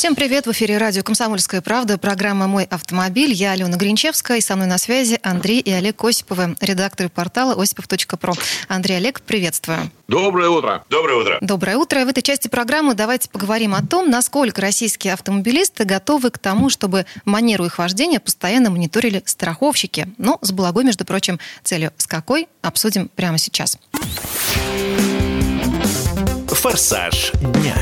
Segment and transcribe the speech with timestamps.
[0.00, 0.46] Всем привет!
[0.46, 3.32] В эфире радио «Комсомольская правда», программа «Мой автомобиль».
[3.32, 8.32] Я Алена Гринчевская, и со мной на связи Андрей и Олег Осиповы, редакторы портала осипов.про.
[8.68, 9.90] Андрей, Олег, приветствую.
[10.08, 10.86] Доброе утро.
[10.88, 11.38] Доброе утро.
[11.42, 12.02] Доброе утро.
[12.06, 17.04] В этой части программы давайте поговорим о том, насколько российские автомобилисты готовы к тому, чтобы
[17.26, 20.08] манеру их вождения постоянно мониторили страховщики.
[20.16, 21.92] Но с благой, между прочим, целью.
[21.98, 22.48] С какой?
[22.62, 23.76] Обсудим прямо сейчас.
[26.48, 27.76] «Форсаж дня».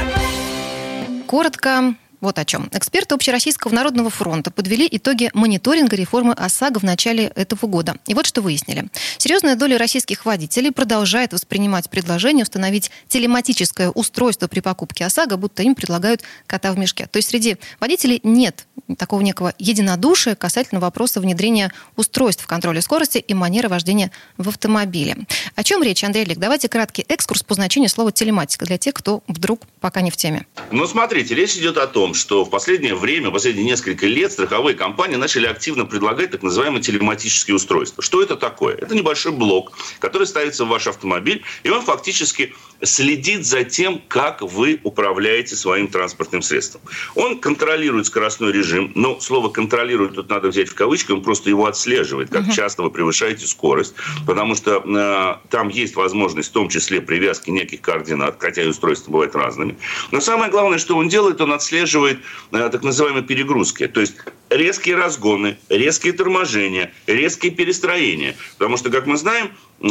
[1.29, 2.69] Коротко, вот о чем.
[2.73, 7.97] Эксперты Общероссийского народного фронта подвели итоги мониторинга реформы ОСАГО в начале этого года.
[8.07, 8.89] И вот что выяснили.
[9.19, 15.75] Серьезная доля российских водителей продолжает воспринимать предложение установить телематическое устройство при покупке ОСАГО, будто им
[15.75, 17.07] предлагают кота в мешке.
[17.07, 18.67] То есть среди водителей нет
[18.97, 25.17] такого некого единодушия касательно вопроса внедрения устройств контроля скорости и манеры вождения в автомобиле.
[25.55, 26.39] О чем речь, Андрей Олег?
[26.39, 30.47] Давайте краткий экскурс по значению слова телематика для тех, кто вдруг пока не в теме.
[30.71, 35.17] Ну, смотрите, речь идет о том, что в последнее время, последние несколько лет страховые компании
[35.17, 38.03] начали активно предлагать так называемые телематические устройства.
[38.03, 38.75] Что это такое?
[38.75, 44.43] Это небольшой блок, который ставится в ваш автомобиль, и он фактически следит за тем, как
[44.43, 46.81] вы управляете своим транспортным средством.
[47.15, 51.67] Он контролирует скоростной режим, но слово «контролирует» тут надо взять в кавычки, он просто его
[51.67, 53.95] отслеживает, как часто вы превышаете скорость,
[54.27, 59.13] потому что э, там есть возможность в том числе привязки неких координат, хотя и устройства
[59.13, 59.77] бывают разными.
[60.11, 62.21] Но самое главное, что он делает, он отслеживает
[62.53, 64.15] э, так называемые перегрузки, то есть
[64.51, 68.37] резкие разгоны, резкие торможения, резкие перестроения.
[68.57, 69.51] Потому что, как мы знаем,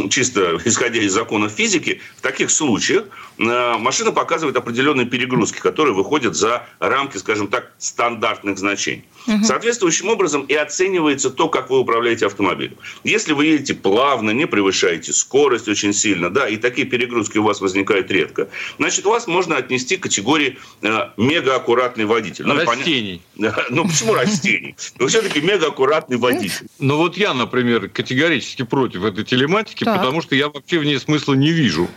[0.09, 3.05] чисто исходя из законов физики, в таких случаях
[3.38, 9.05] э, машина показывает определенные перегрузки, которые выходят за рамки, скажем так, стандартных значений.
[9.27, 9.43] Угу.
[9.43, 12.77] Соответствующим образом и оценивается то, как вы управляете автомобилем.
[13.04, 17.61] Если вы едете плавно, не превышаете скорость очень сильно, да, и такие перегрузки у вас
[17.61, 22.45] возникают редко, значит, вас можно отнести к категории э, мегааккуратный водитель.
[22.45, 23.21] Ну, растений.
[23.70, 24.76] Ну, почему растений?
[24.98, 26.67] Вы все-таки мегааккуратный водитель.
[26.80, 29.98] Ну, вот я, например, категорически против этой телематики, Так.
[29.98, 31.88] потому что я вообще в ней смысла не вижу.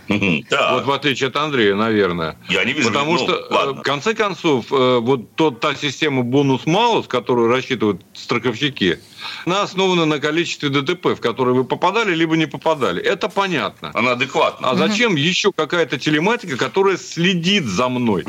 [0.50, 0.74] Да.
[0.74, 2.36] Вот в отличие от Андрея, наверное.
[2.48, 2.88] Я не вижу.
[2.88, 3.74] Потому ну, что, э, ладно.
[3.74, 8.98] в конце концов, э, вот тот, та система бонус-малус, которую рассчитывают страховщики,
[9.47, 13.03] она основана на количестве ДТП, в которые вы попадали, либо не попадали.
[13.03, 13.91] Это понятно.
[13.94, 14.70] Она адекватна.
[14.70, 18.25] А зачем еще какая-то телематика, которая следит за мной?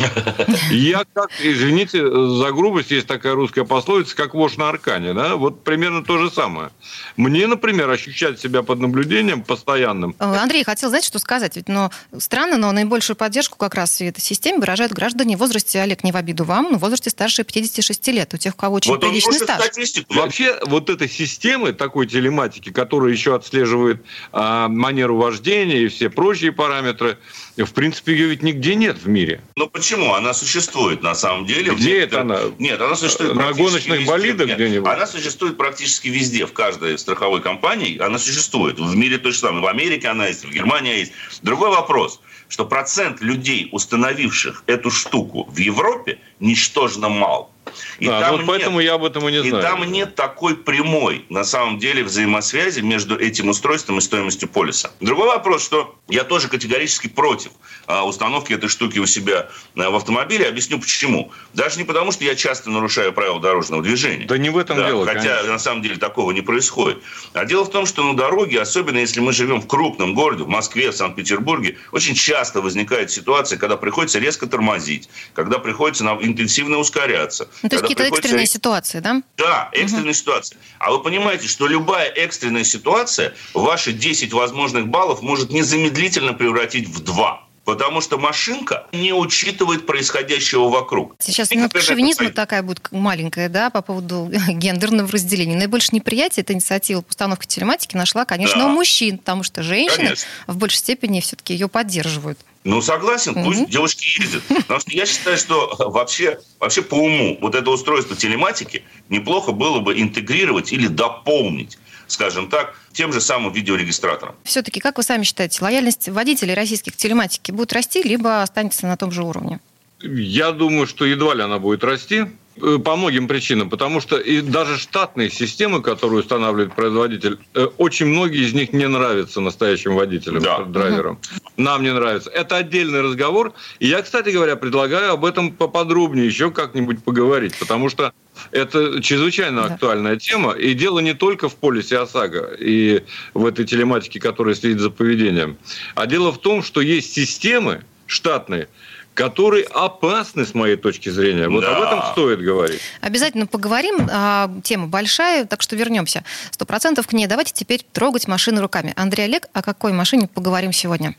[0.69, 5.35] Я как, извините за грубость, есть такая русская пословица, как вошь на аркане, да?
[5.35, 6.69] Вот примерно то же самое.
[7.17, 11.55] Мне, например, ощущать себя под наблюдением постоянным, Э, Андрей, хотел, знаете, что сказать?
[11.55, 15.79] Ведь, но странно, но наибольшую поддержку как раз в этой системе выражают граждане в возрасте,
[15.81, 18.33] Олег, не в обиду вам, но в возрасте старше 56 лет.
[18.33, 19.61] У тех, у кого очень Вот он приличный стаж.
[19.61, 20.13] статистику.
[20.13, 26.51] Вообще, вот этой системы, такой телематики, которая еще отслеживает а, манеру вождения и все прочие
[26.51, 27.17] параметры,
[27.57, 29.41] в принципе, ее ведь нигде нет в мире.
[29.55, 30.13] Ну почему?
[30.13, 31.73] Она существует на самом деле.
[31.73, 32.39] Где это она?
[32.59, 34.11] Нет, она существует На гоночных везде.
[34.11, 34.87] болидах Нет, где-нибудь?
[34.87, 37.99] Она существует практически везде, в каждой страховой компании.
[37.99, 38.79] Она существует.
[38.79, 39.63] В мире то же самое.
[39.63, 41.13] В Америке она есть, в Германии есть.
[41.41, 47.50] Другой вопрос, что процент людей, установивших эту штуку в Европе, ничтожно мал.
[47.99, 49.63] И Да, там вот поэтому нет- я об этом и не и знаю.
[49.63, 54.91] там нет такой прямой, на самом деле, взаимосвязи между этим устройством и стоимостью полиса.
[54.99, 57.51] Другой вопрос, что я тоже категорически против
[57.87, 60.47] а, установки этой штуки у себя а, в автомобиле.
[60.47, 61.31] Объясню почему.
[61.53, 64.25] Даже не потому, что я часто нарушаю правила дорожного движения.
[64.25, 65.51] Да не в этом дело, Хотя, конечно.
[65.53, 67.01] на самом деле, такого не происходит.
[67.33, 70.49] А дело в том, что на дороге, особенно если мы живем в крупном городе, в
[70.49, 76.77] Москве, в Санкт-Петербурге, очень часто возникает ситуация, когда приходится резко тормозить, когда приходится нам интенсивно
[76.77, 77.47] ускоряться.
[77.63, 79.21] Ну, то есть какие-то приходится экстренные ситуации, да?
[79.37, 80.57] да, экстренная ситуация.
[80.79, 87.03] А вы понимаете, что любая экстренная ситуация ваши 10 возможных баллов может незамедлительно превратить в
[87.03, 87.47] 2.
[87.63, 91.15] Потому что машинка не учитывает происходящего вокруг.
[91.19, 95.55] Сейчас минутка шовинизма такая будет маленькая, да, по поводу гендерного разделения.
[95.55, 98.65] Наибольшее неприятие эта инициатива по установке телематики нашла, конечно, Да.
[98.65, 100.27] у мужчин, потому что женщины Конечно.
[100.47, 102.39] в большей степени все-таки ее поддерживают.
[102.63, 104.43] Ну, согласен, пусть девушки ездят.
[104.47, 109.79] Потому что я считаю, что вообще, вообще по уму вот это устройство телематики неплохо было
[109.79, 114.35] бы интегрировать или дополнить, скажем так, тем же самым видеорегистратором.
[114.43, 118.95] Все-таки, как вы сами считаете, лояльность водителей российских к телематике будет расти, либо останется на
[118.95, 119.59] том же уровне?
[120.01, 122.25] Я думаю, что едва ли она будет расти.
[122.61, 128.07] Э, по многим причинам, потому что и даже штатные системы, которые устанавливает производитель, э, очень
[128.07, 130.63] многие из них не нравятся настоящим водителям, да.
[130.63, 131.19] драйверам.
[131.57, 132.29] Нам не нравится.
[132.29, 133.53] Это отдельный разговор.
[133.79, 138.13] И я, кстати говоря, предлагаю об этом поподробнее еще как-нибудь поговорить, потому что
[138.51, 139.73] это чрезвычайно да.
[139.73, 140.53] актуальная тема.
[140.53, 143.03] И дело не только в полисе ОСАГО и
[143.33, 145.57] в этой телематике, которая следит за поведением.
[145.95, 148.67] А дело в том, что есть системы штатные,
[149.13, 151.49] которые опасны с моей точки зрения.
[151.49, 151.75] Вот да.
[151.75, 152.81] об этом стоит говорить.
[153.01, 154.07] Обязательно поговорим.
[154.11, 156.23] А, тема большая, так что вернемся.
[156.51, 157.27] Сто процентов к ней.
[157.27, 158.93] Давайте теперь трогать машины руками.
[158.95, 161.15] Андрей Олег, о какой машине поговорим сегодня?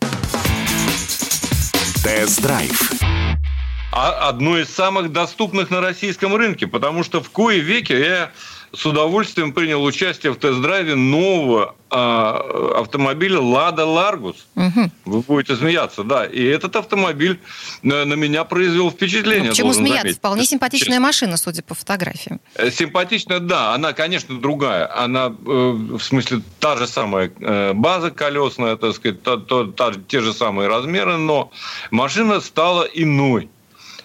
[2.02, 2.92] Тест-драйв.
[3.92, 8.32] А одно из самых доступных на российском рынке, потому что в кое веке я
[8.72, 14.46] с удовольствием принял участие в тест-драйве нового э, автомобиля «Лада Ларгус».
[14.56, 14.90] Угу.
[15.04, 16.24] Вы будете смеяться, да.
[16.24, 17.38] И этот автомобиль
[17.82, 19.44] на, на меня произвел впечатление.
[19.44, 20.00] Ну, почему смеяться?
[20.00, 20.18] Заметить.
[20.18, 21.00] Вполне симпатичная Честно.
[21.00, 22.40] машина, судя по фотографиям.
[22.54, 23.74] Э, симпатичная, да.
[23.74, 24.90] Она, конечно, другая.
[24.96, 29.92] Она, э, в смысле, та же самая э, база колесная, так сказать, та, та, та,
[30.08, 31.50] те же самые размеры, но
[31.90, 33.50] машина стала иной.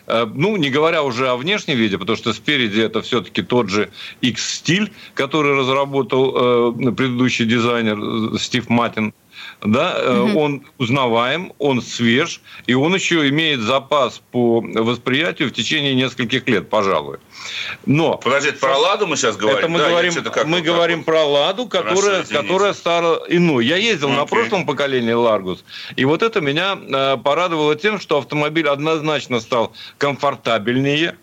[0.08, 3.90] Э, ну, не говоря уже о внешнем виде, потому что спереди это все-таки тот же
[4.22, 9.14] X-стиль, который разработал э, предыдущий дизайнер э, Стив Матин
[9.64, 10.40] да, угу.
[10.40, 16.70] он узнаваем, он свеж, и он еще имеет запас по восприятию в течение нескольких лет,
[16.70, 17.18] пожалуй.
[17.86, 19.60] Но подожди, про Ладу мы сейчас говорим.
[19.60, 20.14] Это мы да, говорим,
[20.46, 23.66] мы говорим про Ладу, которая, Хорошо, которая стала иной.
[23.66, 24.16] Я ездил okay.
[24.16, 25.64] на прошлом поколении Ларгус,
[25.96, 31.16] и вот это меня э, порадовало тем, что автомобиль однозначно стал комфортабельнее,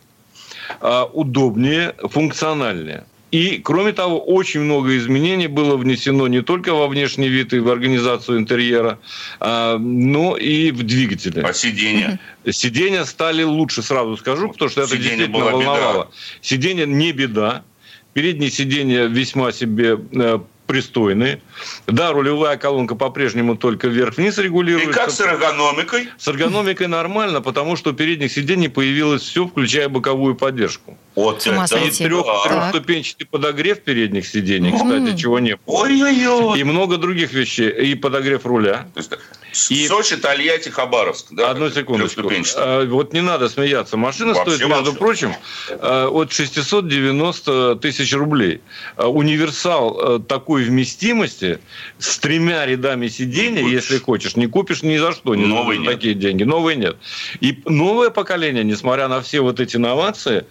[0.81, 3.05] э, удобнее, функциональнее.
[3.35, 7.69] И, кроме того, очень много изменений было внесено не только во внешний вид и в
[7.69, 9.01] организацию интерьера,
[9.41, 11.41] а, но и в двигатели.
[11.41, 12.21] А сиденья?
[12.49, 16.05] Сиденья стали лучше, сразу скажу, потому что это Сиденье действительно волновало.
[16.05, 16.11] Беда.
[16.43, 17.65] Сиденье не беда.
[18.13, 21.41] Передние сиденья весьма себе э, пристойные.
[21.87, 24.91] Да, рулевая колонка по-прежнему только вверх-вниз регулируется.
[24.91, 26.09] И как с эргономикой?
[26.19, 30.97] С эргономикой нормально, потому что у передних сидений появилось все, включая боковую поддержку.
[31.15, 35.83] Вот С ума И трех, трехступенчатый подогрев передних сидений, кстати, чего не было.
[35.83, 36.59] Ой-ой-ой.
[36.59, 37.71] И много других вещей.
[37.71, 38.87] И подогрев руля.
[39.71, 39.87] И...
[39.87, 41.27] Сочи, Тольятти, Хабаровск.
[41.31, 41.51] Да?
[41.51, 42.29] Одну секундочку.
[42.57, 43.97] А, вот не надо смеяться.
[43.97, 45.35] Машина Вообще стоит, между прочим,
[45.71, 48.61] а, от 690 тысяч рублей.
[48.97, 51.61] А, универсал такой вместимости
[51.99, 55.35] с тремя рядами сидений, если хочешь, не купишь ни за что.
[55.35, 56.43] Ни Новый за такие деньги.
[56.43, 56.97] Новые нет.
[57.41, 60.45] И новое поколение, несмотря на все вот эти новации,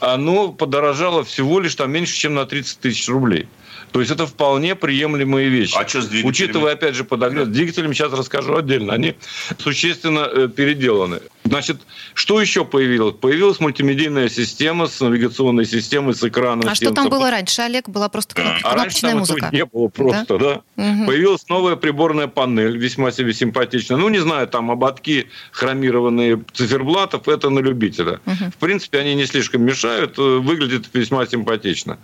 [0.00, 3.46] оно подорожало всего лишь там меньше, чем на 30 тысяч рублей.
[3.92, 5.76] То есть это вполне приемлемые вещи.
[5.76, 6.30] А что с двигателями?
[6.30, 7.46] Учитывая, опять же, подогрев.
[7.46, 8.92] С двигателями сейчас расскажу отдельно.
[8.92, 9.16] Они
[9.58, 11.20] существенно э, переделаны.
[11.50, 11.80] Значит,
[12.14, 13.16] что еще появилось?
[13.16, 16.68] Появилась мультимедийная система с навигационной системой, с экраном.
[16.68, 17.88] А что там было раньше, Олег?
[17.88, 19.50] Была просто кнопочная а раньше там музыка.
[19.52, 20.62] не было просто, да?
[20.76, 20.92] да?
[20.92, 21.06] Угу.
[21.06, 23.96] Появилась новая приборная панель, весьма себе симпатичная.
[23.96, 28.20] Ну, не знаю, там ободки хромированные циферблатов, это на любителя.
[28.26, 28.50] Угу.
[28.52, 31.98] В принципе, они не слишком мешают, э, выглядит весьма симпатично.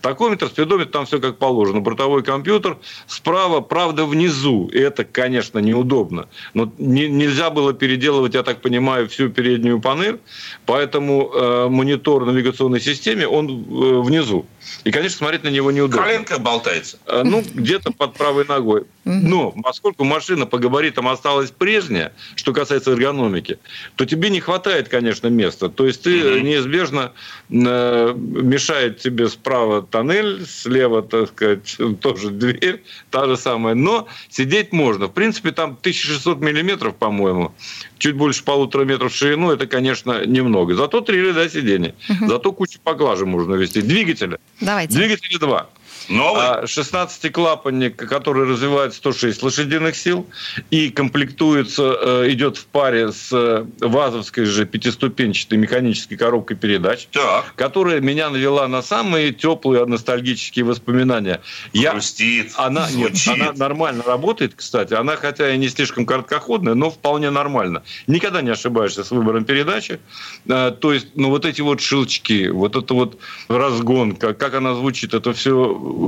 [0.00, 1.80] Такометр, спидометр, там все как положено.
[1.80, 2.78] Бортовой компьютер
[3.08, 4.68] справа, правда, внизу.
[4.68, 6.28] И это, конечно, неудобно.
[6.54, 10.18] Но не, нельзя было переделывать, я так понимаю, снимаю всю переднюю панель,
[10.66, 14.46] поэтому э, монитор навигационной системе, он э, внизу.
[14.84, 16.02] И, конечно, смотреть на него неудобно.
[16.02, 16.98] Коленка болтается.
[17.06, 18.84] Э, ну, где-то под правой ногой.
[19.04, 23.58] Но поскольку машина по габаритам осталась прежняя, что касается эргономики,
[23.96, 25.68] то тебе не хватает, конечно, места.
[25.68, 27.12] То есть ты неизбежно
[27.50, 33.74] э, мешает тебе справа тоннель, слева, так сказать, тоже дверь, та же самая.
[33.74, 35.06] Но сидеть можно.
[35.06, 37.52] В принципе, там 1600 миллиметров, по-моему,
[37.98, 40.74] чуть больше полутора метров в ширину, это, конечно, немного.
[40.74, 41.94] Зато три ряда сидений.
[42.20, 43.80] Зато кучу поглажи можно вести.
[43.82, 44.38] Двигателя.
[44.60, 44.94] Давайте.
[44.94, 45.68] Двигателя два.
[46.08, 46.64] Новый?
[46.64, 50.26] 16-клапанник, а, который развивает 106 лошадиных сил
[50.70, 57.54] и комплектуется, э, идет в паре с э, ВАЗовской же пятиступенчатой механической коробкой передач, так.
[57.56, 61.40] которая меня навела на самые теплые ностальгические воспоминания.
[61.72, 64.94] Я, Грустит, она, нет, она нормально работает, кстати.
[64.94, 67.82] Она, хотя и не слишком короткоходная, но вполне нормально.
[68.06, 70.00] Никогда не ошибаешься с выбором передачи.
[70.48, 73.18] Э, то есть, ну, вот эти вот шилчки, вот это вот
[73.48, 75.52] разгон, как, как она звучит, это все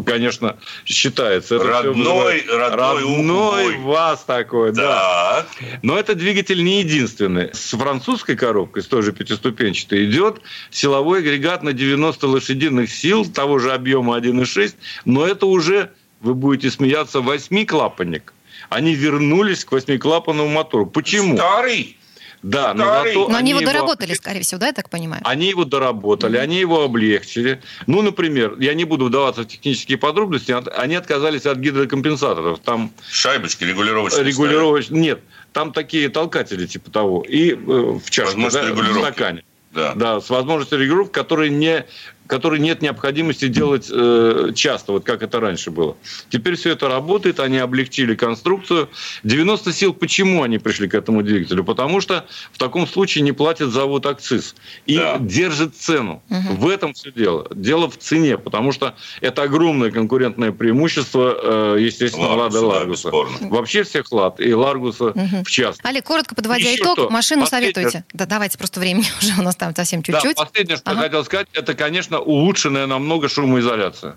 [0.07, 1.57] конечно, считается.
[1.57, 4.83] Это родной, все родной, родной вас такой, да.
[4.83, 5.47] да.
[5.83, 7.51] Но это двигатель не единственный.
[7.53, 13.59] С французской коробкой, с той же пятиступенчатой, идет силовой агрегат на 90 лошадиных сил, того
[13.59, 14.75] же объема 1,6,
[15.05, 18.33] но это уже, вы будете смеяться, восьмиклапанник.
[18.69, 20.87] Они вернулись к восьмиклапанному мотору.
[20.87, 21.37] Почему?
[21.37, 21.97] Старый?
[22.45, 25.23] Да, но, зато Но они его его- доработали, скорее всего, да, я так понимаю?
[25.25, 27.63] Они его доработали, они его облегчили.
[27.87, 32.59] Ну, например, я не буду вдаваться в технические подробности, от- они отказались от гидрокомпенсаторов.
[32.59, 34.25] Там Шайбочки регулировочные.
[34.25, 34.91] регулировать...
[34.91, 35.21] Нет,
[35.55, 37.25] там такие толкатели типа того.
[37.27, 39.43] И э, в чашке, да, в стакане.
[39.73, 39.95] Да.
[39.95, 41.87] Да, с возможностью регулировки, которые не
[42.27, 45.97] которые нет необходимости делать э, часто, вот как это раньше было.
[46.31, 48.89] Теперь все это работает, они облегчили конструкцию.
[49.25, 51.65] 90 сил, почему они пришли к этому двигателю?
[51.65, 54.55] Потому что в таком случае не платит завод акциз
[54.87, 55.19] и Да.
[55.19, 56.23] держит цену.
[56.29, 57.47] В этом все дело.
[57.55, 63.09] Дело в цене, потому что это огромное конкурентное преимущество, э, естественно, Ларгуса, Лада да, Ларгуса.
[63.09, 63.49] бесспорно.
[63.51, 65.13] Вообще всех Лад и Ларгуса
[65.45, 65.87] в частности.
[65.87, 67.11] Олег, коротко подводя Еще итог, что?
[67.11, 67.73] машину Последнее.
[67.75, 68.05] советуете?
[68.13, 70.37] Да, давайте, просто времени уже у нас там совсем чуть-чуть.
[70.37, 71.01] Да, последнее, что Ага.
[71.01, 74.17] я хотел сказать, это, конечно, улучшенная намного шумоизоляция.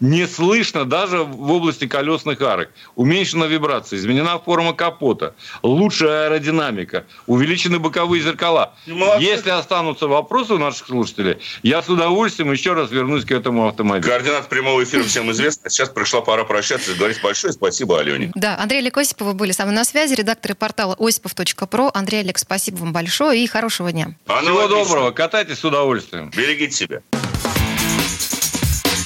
[0.00, 2.70] Не слышно даже в области колесных арок.
[2.96, 8.74] Уменьшена вибрация, изменена форма капота, лучшая аэродинамика, увеличены боковые зеркала.
[8.86, 9.24] Молодцы.
[9.24, 14.10] Если останутся вопросы у наших слушателей, я с удовольствием еще раз вернусь к этому автомобилю.
[14.10, 15.66] Координаты прямого эфира всем известны.
[15.66, 18.32] А Сейчас пришла пора прощаться и говорить большое спасибо Алене.
[18.34, 21.90] Да, Андрей Олег Осипов, вы были со мной на связи, редакторы портала осипов.про.
[21.92, 24.14] Андрей Олег, спасибо вам большое и хорошего дня.
[24.24, 24.78] Всего Аналогично.
[24.78, 26.30] доброго, катайтесь с удовольствием.
[26.34, 27.02] Берегите себя.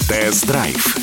[0.08, 0.98] Тест-драйв.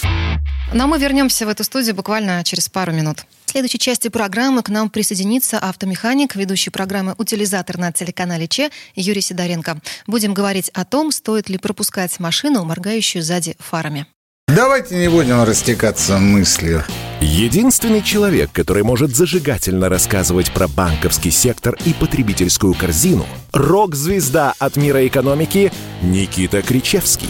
[0.74, 3.25] Но мы вернемся в эту студию буквально через пару минут.
[3.46, 9.22] В следующей части программы к нам присоединится автомеханик, ведущий программы «Утилизатор» на телеканале Че Юрий
[9.22, 9.81] Сидоренко.
[10.05, 14.05] Будем говорить о том, стоит ли пропускать машину, моргающую сзади фарами.
[14.48, 16.84] Давайте не будем растекаться мыслью.
[17.22, 25.08] Единственный человек, который может зажигательно рассказывать про банковский сектор и потребительскую корзину– рок-звезда от мира
[25.08, 27.29] экономики Никита Кричевский.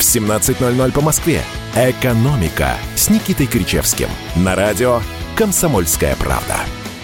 [0.00, 1.42] в 17.00 по Москве.
[1.76, 4.08] «Экономика» с Никитой Кричевским.
[4.34, 5.02] На радио
[5.36, 6.56] «Комсомольская правда».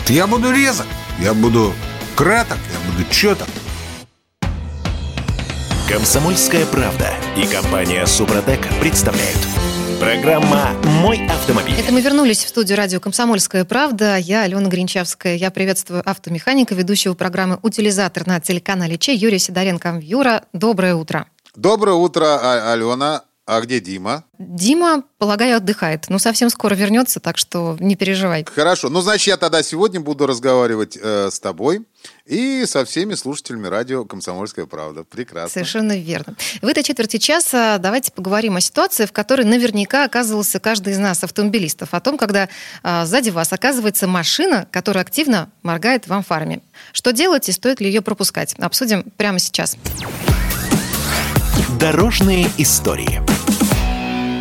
[0.09, 0.87] Я буду резок,
[1.21, 1.75] я буду
[2.17, 3.49] краток, я буду четок.
[5.87, 9.38] «Комсомольская правда» и компания «Супротек» представляют.
[10.00, 10.71] Программа
[11.03, 11.75] «Мой автомобиль».
[11.79, 14.17] Это мы вернулись в студию радио «Комсомольская правда».
[14.17, 15.37] Я Алена Гринчавская.
[15.37, 20.00] Я приветствую автомеханика, ведущего программы «Утилизатор» на телеканале Че Юрия Сидоренко.
[20.03, 21.26] Юра, доброе утро.
[21.57, 23.23] Доброе утро, А- Алена.
[23.49, 24.25] А где Дима?
[24.41, 26.07] Дима, полагаю, отдыхает.
[26.09, 28.45] Ну, совсем скоро вернется, так что не переживай.
[28.45, 28.89] Хорошо.
[28.89, 31.87] Ну, значит, я тогда сегодня буду разговаривать э, с тобой
[32.25, 35.05] и со всеми слушателями радио «Комсомольская правда».
[35.05, 35.51] Прекрасно.
[35.51, 36.35] Совершенно верно.
[36.61, 41.23] В этой четверти часа давайте поговорим о ситуации, в которой наверняка оказывался каждый из нас,
[41.23, 42.49] автомобилистов, о том, когда
[42.83, 46.65] а, сзади вас оказывается машина, которая активно моргает вам фарами.
[46.91, 48.57] Что делать и стоит ли ее пропускать?
[48.59, 49.77] Обсудим прямо сейчас.
[51.81, 53.21] Дорожные истории.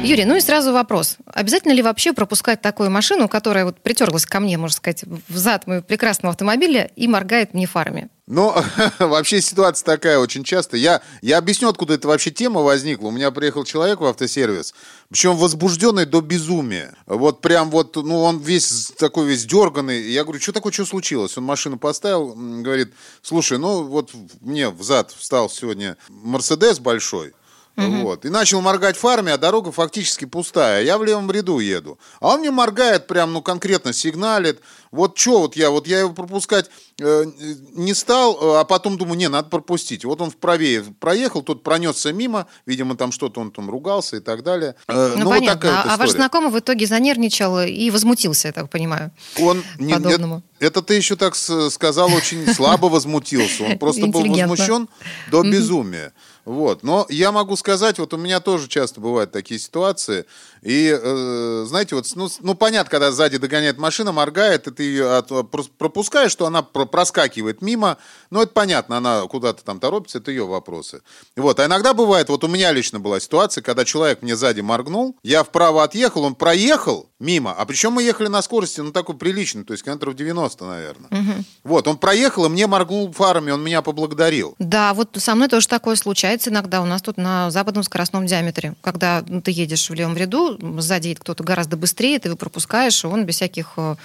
[0.04, 1.18] Юрий, ну и сразу вопрос.
[1.26, 5.66] Обязательно ли вообще пропускать такую машину, которая вот притерлась ко мне, можно сказать, в зад
[5.66, 8.10] моего прекрасного автомобиля и моргает мне фарами?
[8.28, 8.56] Ну,
[9.00, 10.78] вообще ситуация такая очень часто.
[10.78, 13.08] Я, я объясню, откуда эта вообще тема возникла.
[13.08, 14.74] У меня приехал человек в автосервис,
[15.10, 16.96] причем возбужденный до безумия.
[17.06, 20.02] Вот прям вот, ну, он весь такой весь дерганный.
[20.10, 21.38] Я говорю, что такое, что случилось?
[21.38, 27.34] Он машину поставил, говорит, слушай, ну, вот мне в зад встал сегодня Мерседес большой,
[27.76, 28.26] Вот.
[28.26, 30.82] И начал моргать фарами, а дорога фактически пустая.
[30.84, 32.00] Я в левом ряду еду.
[32.22, 34.62] А он мне моргает прям, ну, конкретно сигналит.
[34.96, 37.26] Вот что вот я, вот я его пропускать э,
[37.74, 40.06] не стал, э, а потом думаю, не, надо пропустить.
[40.06, 44.44] Вот он вправее проехал, тот пронесся мимо, видимо, там что-то он там ругался и так
[44.44, 44.76] далее.
[44.88, 45.56] Э, Ну, вот понятно.
[45.62, 49.12] такая вот а, а ваш знакомый в итоге занервничал и возмутился, я так понимаю.
[49.40, 50.44] Он не- нет, подобному.
[50.60, 53.64] это ты еще так сказал, очень слабо возмутился.
[53.64, 54.88] Он просто был возмущен
[55.30, 56.14] до безумия.
[56.46, 56.84] Вот.
[56.84, 60.26] Но я могу сказать, вот у меня тоже часто бывают такие ситуации.
[60.62, 65.18] И, э, знаете, вот, ну, ну, понятно, когда сзади догоняет машина, моргает, и ты ее
[65.18, 67.98] от- прос- пропускаешь, что она про- проскакивает мимо.
[68.30, 71.02] Ну, это понятно, она куда-то там торопится, это ее вопросы.
[71.36, 71.60] Вот.
[71.60, 75.44] А иногда бывает, вот у меня лично была ситуация, когда человек мне сзади моргнул, я
[75.44, 79.74] вправо отъехал, он проехал мимо, а причем мы ехали на скорости, ну, такой приличной, то
[79.74, 80.26] есть километров 90.
[80.36, 81.44] 90, наверное.
[81.64, 84.56] Вот, он проехал, и мне моргнул фарами, он меня поблагодарил.
[84.60, 86.82] Да, вот со мной тоже такое случается иногда.
[86.82, 91.08] У нас тут на западном скоростном диаметре, когда ну, ты едешь в левом ряду, сзади
[91.10, 93.96] едет кто-то гораздо быстрее, ты его пропускаешь, и он без всяких э,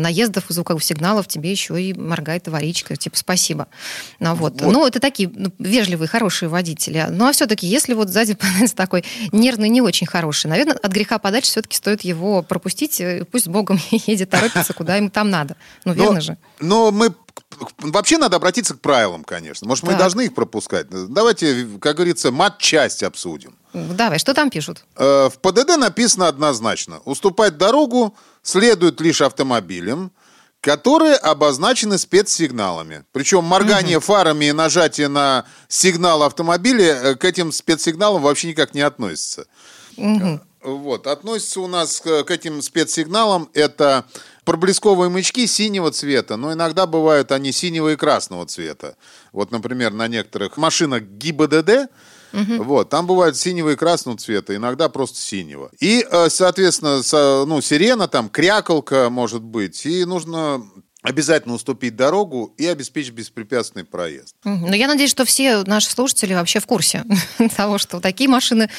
[0.00, 3.68] наездов и звуковых сигналов тебе еще и моргает аварийка, типа спасибо.
[4.18, 4.60] Ну, вот.
[4.60, 4.72] Вот.
[4.72, 7.06] Ну, это такие ну, вежливые, хорошие водители.
[7.10, 11.18] Ну, а все-таки, если вот сзади попадается такой нервный, не очень хороший, наверное, от греха
[11.18, 15.56] подальше все-таки стоит его пропустить, э, пусть с Богом едет, торопится, куда ему там надо.
[15.84, 16.36] Ну, Но- верно же?
[16.60, 17.14] Но мы
[17.78, 19.66] вообще надо обратиться к правилам, конечно.
[19.66, 19.98] Может, мы Так.
[19.98, 20.86] должны их пропускать.
[20.90, 23.56] Давайте, как говорится, мат-часть обсудим.
[23.72, 24.84] Давай, что там пишут?
[24.96, 27.00] Э, В ПДД написано однозначно.
[27.04, 30.10] Уступать дорогу следует лишь автомобилям,
[30.60, 33.04] которые обозначены спецсигналами.
[33.12, 38.80] Причем моргание фарами и нажатие на сигнал автомобиля э, к этим спецсигналам вообще никак не
[38.82, 39.46] относится.
[40.62, 41.06] Вот.
[41.06, 44.04] Относится у нас к этим спецсигналам это
[44.44, 48.96] проблесковые маячки синего цвета, но иногда бывают они синего и красного цвета.
[49.32, 51.88] Вот, например, на некоторых машинах ГИБДД
[52.58, 55.68] вот, там бывает синего и красного цвета, иногда просто синего.
[55.80, 60.62] И, э, соответственно, со- ну, сирена, там, кряколка может быть, и нужно
[61.02, 64.34] обязательно уступить дорогу и обеспечить беспрепятственный проезд.
[64.44, 67.04] Но я надеюсь, что все наши слушатели вообще в курсе
[67.56, 68.70] того, что такие машины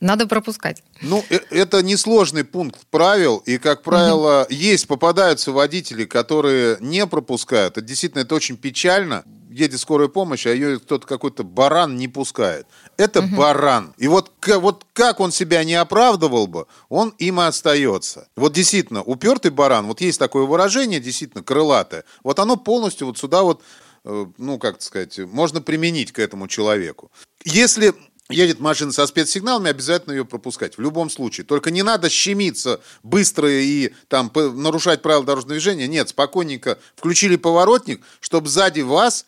[0.00, 0.82] надо пропускать.
[1.02, 7.76] Ну, э- это несложный пункт правил, и, как правило, есть, попадаются водители, которые не пропускают.
[7.76, 9.24] Это действительно, это очень печально.
[9.58, 12.68] Едет скорая помощь, а ее кто-то какой-то баран не пускает.
[12.96, 13.92] Это баран.
[13.98, 18.28] И вот, вот как он себя не оправдывал бы, он им и остается.
[18.36, 23.42] Вот действительно, упертый баран, вот есть такое выражение, действительно, крылатое, вот оно полностью вот сюда
[23.42, 23.62] вот,
[24.04, 27.10] э, ну, как сказать, можно применить к этому человеку.
[27.44, 27.94] Если
[28.30, 30.78] едет машина со спецсигналами, обязательно ее пропускать.
[30.78, 31.44] В любом случае.
[31.46, 35.88] Только не надо щемиться быстро и там нарушать правила дорожного движения.
[35.88, 39.26] Нет, спокойненько включили поворотник, чтобы сзади вас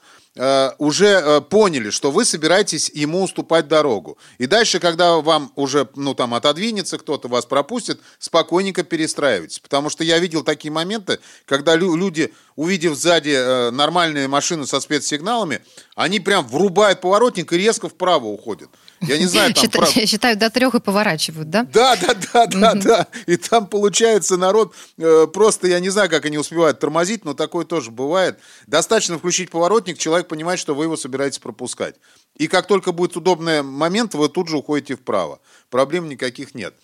[0.78, 4.16] уже э, поняли, что вы собираетесь ему уступать дорогу.
[4.38, 9.58] И дальше, когда вам уже, ну, там, отодвинется кто-то, вас пропустит, спокойненько перестраивайтесь.
[9.58, 14.80] Потому что я видел такие моменты, когда лю- люди, увидев сзади э, нормальные машины со
[14.80, 15.62] спецсигналами,
[15.96, 18.70] они прям врубают поворотник и резко вправо уходят.
[19.00, 19.64] Я не знаю, там...
[19.64, 21.64] Счита- прав- Считают до трех и поворачивают, да?
[21.64, 23.06] да, да, да, да, да.
[23.26, 27.64] И там получается народ э, просто, я не знаю, как они успевают тормозить, но такое
[27.64, 28.38] тоже бывает.
[28.66, 31.96] Достаточно включить поворотник, человек понимает, что вы его собираетесь пропускать.
[32.36, 35.40] И как только будет удобный момент, вы тут же уходите вправо.
[35.70, 36.74] Проблем никаких нет.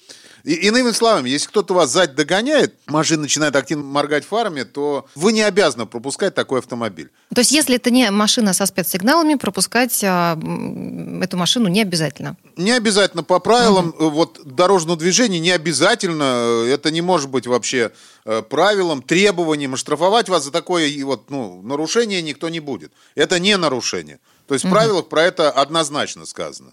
[0.46, 5.32] И, иными словами, если кто-то вас сзади догоняет, машина начинает активно моргать фарами, то вы
[5.32, 7.10] не обязаны пропускать такой автомобиль.
[7.34, 10.38] То есть, если это не машина со спецсигналами, пропускать а,
[11.20, 12.36] эту машину не обязательно.
[12.56, 17.48] Не обязательно по правилам э, вот дорожного движения, не обязательно, э, это не может быть
[17.48, 17.90] вообще
[18.24, 22.92] э, правилом, требованием, и штрафовать вас за такое вот, ну, нарушение никто не будет.
[23.16, 24.20] Это не нарушение.
[24.46, 26.70] То есть в правилах про это однозначно сказано.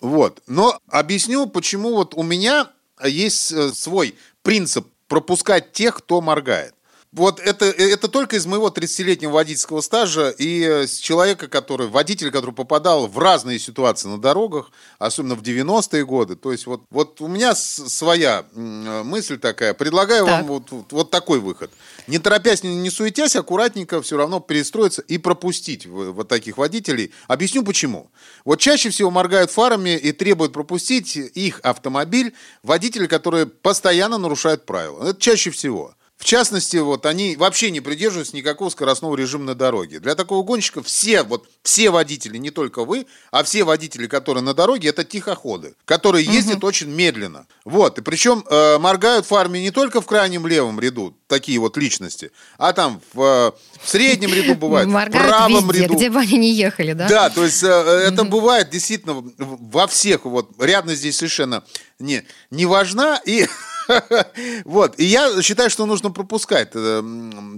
[0.00, 0.42] Вот.
[0.46, 2.70] Но объясню, почему вот у меня
[3.04, 6.74] есть э, свой принцип пропускать тех, кто моргает.
[7.16, 12.30] Вот это, это только из моего 30-летнего водительского стажа и э, с человека, который, водитель,
[12.30, 16.36] который попадал в разные ситуации на дорогах, особенно в 90-е годы.
[16.36, 19.72] То есть вот, вот у меня своя э, мысль такая.
[19.72, 20.34] Предлагаю Так.
[20.34, 21.70] вам вот, вот такой выход.
[22.06, 27.12] Не торопясь, не, суетясь, аккуратненько все равно перестроиться и пропустить вот таких водителей.
[27.26, 28.10] Объясню почему.
[28.44, 35.10] Вот чаще всего моргают фарами и требуют пропустить их автомобиль водители, которые постоянно нарушают правила.
[35.10, 35.94] Это чаще всего.
[36.18, 40.00] В частности, вот они вообще не придерживаются никакого скоростного режима на дороге.
[40.00, 44.54] Для такого гонщика все, вот все водители, не только вы, а все водители, которые на
[44.54, 47.46] дороге, это тихоходы, которые ездят очень медленно.
[47.66, 52.30] Вот, и причем э, моргают фарами не только в крайнем левом ряду, такие вот личности,
[52.56, 53.52] а там в, э,
[53.82, 55.94] в среднем ряду бывает, в Моргают правом везде, ряду.
[55.96, 57.08] где бы они ни ехали, да?
[57.08, 60.24] Да, то есть э, это бывает действительно в- во всех.
[60.24, 61.62] Вот рядность здесь совершенно
[61.98, 63.20] не, не важна.
[63.26, 63.46] И
[64.64, 64.98] вот.
[64.98, 67.02] И я считаю, что нужно пропускать э,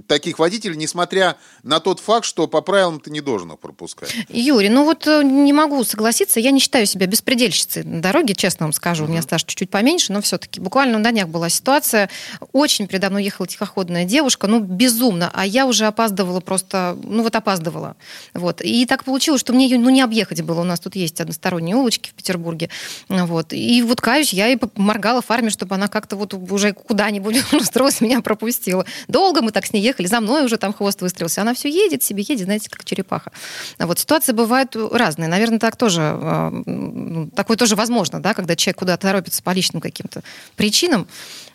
[0.06, 4.14] таких водителей, несмотря на тот факт, что по правилам ты не должен их пропускать.
[4.28, 6.40] Юрий, ну вот э, не могу согласиться.
[6.40, 9.04] Я не считаю себя беспредельщицей на дороге, честно вам скажу.
[9.04, 10.60] У меня стаж чуть-чуть поменьше, но все-таки.
[10.60, 12.10] Буквально на днях была ситуация.
[12.52, 15.30] Очень передо мной ехала тихоходная девушка, ну, безумно.
[15.32, 17.96] А я уже опаздывала просто, ну, вот опаздывала.
[18.34, 18.60] Вот.
[18.60, 20.60] И так получилось, что мне ее, ну, не объехать было.
[20.60, 22.70] У нас тут есть односторонние улочки в Петербурге.
[23.08, 23.52] Вот.
[23.52, 28.20] И вот, каюсь, я и моргала фарме, чтобы она как-то вот уже куда-нибудь устроилась, меня
[28.20, 28.84] пропустила.
[29.08, 31.42] Долго мы так с ней ехали, за мной уже там хвост выстроился.
[31.42, 33.32] Она все едет себе, едет, знаете, как черепаха.
[33.78, 35.28] А вот ситуации бывают разные.
[35.28, 39.80] Наверное, так тоже, а, ну, такое тоже возможно, да, когда человек куда-то торопится по личным
[39.80, 40.22] каким-то
[40.56, 41.06] причинам.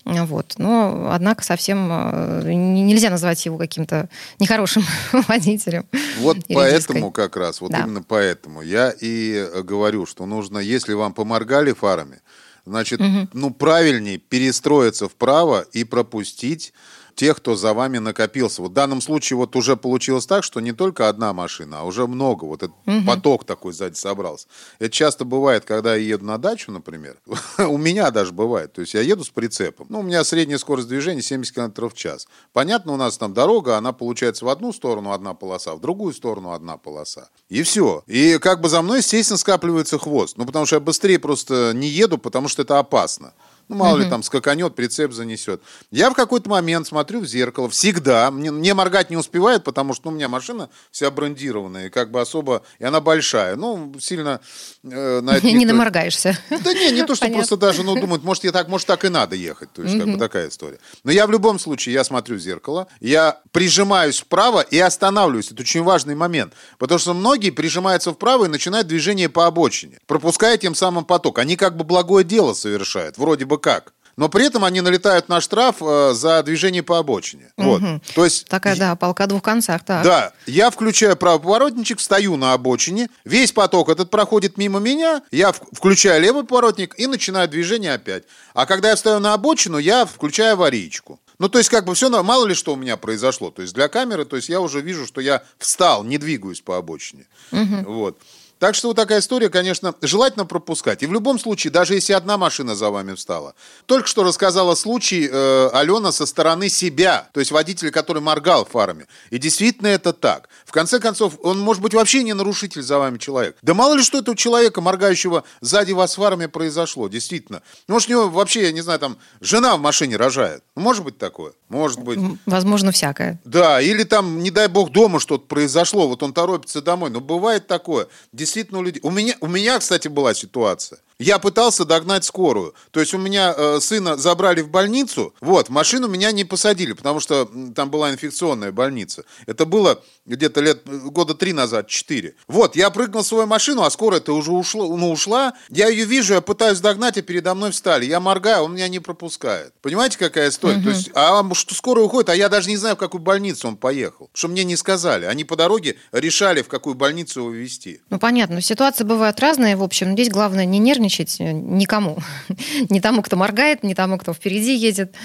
[0.05, 0.55] Вот.
[0.57, 4.83] Но, однако, совсем а, нельзя назвать его каким-то нехорошим
[5.27, 5.85] водителем.
[6.19, 7.79] Вот поэтому как раз, вот да.
[7.81, 12.19] именно поэтому я и говорю, что нужно, если вам поморгали фарами,
[12.65, 13.27] значит, угу.
[13.33, 16.73] ну, правильнее перестроиться вправо и пропустить
[17.15, 18.61] тех, кто за вами накопился.
[18.61, 22.07] Вот в данном случае вот уже получилось так, что не только одна машина, а уже
[22.07, 22.45] много.
[22.45, 23.05] Вот этот угу.
[23.05, 24.47] поток такой сзади собрался.
[24.79, 27.17] Это часто бывает, когда я еду на дачу, например.
[27.57, 28.73] у меня даже бывает.
[28.73, 29.87] То есть я еду с прицепом.
[29.89, 32.27] Ну, у меня средняя скорость движения 70 км в час.
[32.51, 36.51] Понятно, у нас там дорога, она получается в одну сторону одна полоса, в другую сторону
[36.51, 37.29] одна полоса.
[37.49, 38.03] И все.
[38.07, 40.37] И как бы за мной, естественно, скапливается хвост.
[40.37, 43.33] Ну, потому что я быстрее просто не еду, потому что это опасно.
[43.69, 45.61] Ну, мало ли, там скаканет, прицеп занесет.
[45.91, 50.03] Я в какой-то момент смотрю в зеркало, всегда, мне, мне моргать не успевает, потому что
[50.05, 53.55] ну, у меня машина вся брендированная, и как бы особо, и она большая.
[53.55, 54.41] Ну, сильно
[54.83, 55.45] э, на это...
[55.45, 55.73] Не никто...
[55.73, 56.37] наморгаешься.
[56.49, 59.09] Да не, не то, что просто даже, ну, думают, может, я так, может, так и
[59.09, 59.71] надо ехать.
[59.73, 60.79] То есть, как бы такая история.
[61.03, 65.51] Но я в любом случае, я смотрю в зеркало, я прижимаюсь вправо и останавливаюсь.
[65.51, 66.53] Это очень важный момент.
[66.77, 71.39] Потому что многие прижимаются вправо и начинают движение по обочине, пропуская тем самым поток.
[71.39, 73.17] Они как бы благое дело совершают.
[73.17, 73.93] Вроде бы бы как.
[74.15, 77.51] Но при этом они налетают на штраф э, за движение по обочине.
[77.57, 77.65] Угу.
[77.67, 77.81] Вот.
[78.13, 79.83] То есть, Такая, да, полка двух концах.
[79.83, 80.03] Так.
[80.03, 85.51] Да, я включаю правый поворотничек, стою на обочине, весь поток этот проходит мимо меня, я
[85.51, 88.25] включаю левый поворотник и начинаю движение опять.
[88.53, 91.19] А когда я встаю на обочину, я включаю аварийку.
[91.39, 93.49] Ну, то есть, как бы все, мало ли что у меня произошло.
[93.49, 96.77] То есть, для камеры, то есть, я уже вижу, что я встал, не двигаюсь по
[96.77, 97.25] обочине.
[97.51, 97.91] Угу.
[97.91, 98.19] Вот.
[98.63, 101.03] Так что вот такая история, конечно, желательно пропускать.
[101.03, 103.55] И в любом случае, даже если одна машина за вами встала.
[103.87, 109.07] Только что рассказала случай э, Алена со стороны себя, то есть водитель, который моргал фарами.
[109.31, 110.47] И действительно это так.
[110.63, 113.57] В конце концов, он может быть вообще не нарушитель за вами человек.
[113.61, 117.63] Да мало ли что это у человека, моргающего сзади вас фарами, произошло, действительно.
[117.89, 120.63] Может, у него вообще, я не знаю, там, жена в машине рожает.
[120.75, 121.51] Может быть такое?
[121.67, 122.17] Может быть.
[122.45, 123.41] Возможно, всякое.
[123.43, 127.09] Да, или там, не дай бог, дома что-то произошло, вот он торопится домой.
[127.09, 128.07] Но бывает такое.
[128.31, 129.01] Действительно действительно у людей...
[129.03, 130.99] У меня, у меня, кстати, была ситуация.
[131.23, 132.73] Я пытался догнать скорую.
[132.91, 137.19] То есть у меня э, сына забрали в больницу, вот, машину меня не посадили, потому
[137.19, 139.23] что там была инфекционная больница.
[139.45, 142.35] Это было где-то лет, года три назад, четыре.
[142.47, 145.53] Вот, я прыгнул в свою машину, а скорая-то уже ушла, ну, ушла.
[145.69, 148.05] Я ее вижу, я пытаюсь догнать, а передо мной встали.
[148.05, 149.73] Я моргаю, он меня не пропускает.
[149.81, 150.77] Понимаете, какая история?
[150.77, 150.83] Угу.
[150.83, 153.77] То есть, а что скорая уходит, а я даже не знаю, в какую больницу он
[153.77, 154.29] поехал.
[154.33, 155.25] Что мне не сказали.
[155.25, 158.01] Они по дороге решали, в какую больницу его везти.
[158.09, 158.61] Ну, понятно.
[158.61, 159.75] Ситуации бывают разные.
[159.75, 162.17] В общем, здесь главное не нервничать э, никому.
[162.89, 165.15] не тому, кто моргает, не тому, кто впереди едет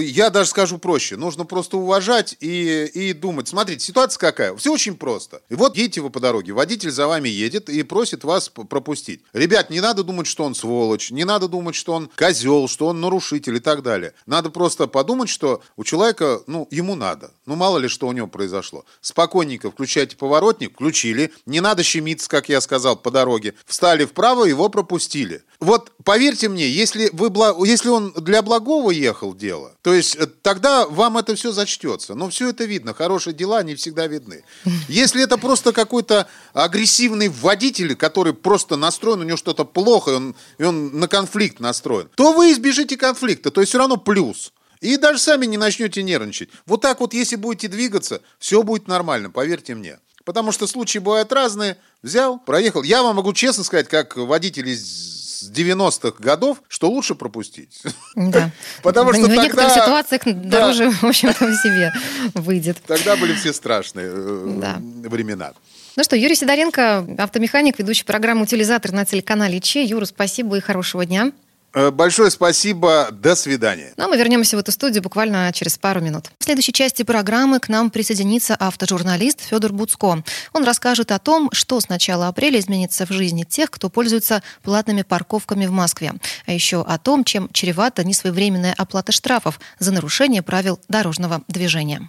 [0.00, 1.16] я даже скажу проще.
[1.16, 3.48] Нужно просто уважать и, и думать.
[3.48, 4.54] Смотрите, ситуация какая?
[4.56, 5.42] Все очень просто.
[5.48, 9.22] И вот едете вы по дороге, водитель за вами едет и просит вас пропустить.
[9.32, 13.00] Ребят, не надо думать, что он сволочь, не надо думать, что он козел, что он
[13.00, 14.14] нарушитель и так далее.
[14.26, 17.30] Надо просто подумать, что у человека, ну, ему надо.
[17.46, 18.84] Ну, мало ли, что у него произошло.
[19.00, 21.32] Спокойненько включайте поворотник, включили.
[21.46, 23.54] Не надо щемиться, как я сказал, по дороге.
[23.66, 25.42] Встали вправо, его пропустили.
[25.60, 27.32] Вот поверьте мне, если, вы,
[27.66, 32.14] если он для благого ехал дело, то есть э, тогда вам это все зачтется.
[32.14, 32.94] Но все это видно.
[32.94, 34.42] Хорошие дела не всегда видны.
[34.88, 40.36] Если это просто какой-то агрессивный водитель, который просто настроен, у него что-то плохо, и он,
[40.56, 43.50] и он на конфликт настроен, то вы избежите конфликта.
[43.50, 44.54] То есть все равно плюс.
[44.80, 46.48] И даже сами не начнете нервничать.
[46.64, 49.98] Вот так вот, если будете двигаться, все будет нормально, поверьте мне.
[50.24, 51.76] Потому что случаи бывают разные.
[52.02, 52.82] Взял, проехал.
[52.82, 55.13] Я вам могу честно сказать, как водитель из
[55.44, 57.82] с 90-х годов, что лучше пропустить.
[58.16, 58.50] Да.
[58.82, 59.42] Потому что в тогда...
[59.42, 61.92] некоторых ситуациях дороже, в общем-то, себе
[62.34, 62.78] выйдет.
[62.86, 64.76] Тогда были все страшные э,
[65.08, 65.52] времена.
[65.96, 69.84] Ну что, Юрий Сидоренко, автомеханик, ведущий программу «Утилизатор» на телеканале ЧЕ.
[69.84, 71.30] Юра, спасибо и хорошего дня.
[71.74, 73.08] Э, большое спасибо.
[73.10, 73.92] До свидания.
[73.96, 76.30] Ну, а мы вернемся в эту студию буквально через пару минут.
[76.38, 80.22] В следующей части программы к нам присоединится автожурналист Федор Буцко.
[80.52, 85.02] Он расскажет о том, что с начала апреля изменится в жизни тех, кто пользуется платными
[85.02, 86.12] парковками в Москве.
[86.46, 92.08] А еще о том, чем чревата несвоевременная оплата штрафов за нарушение правил дорожного движения.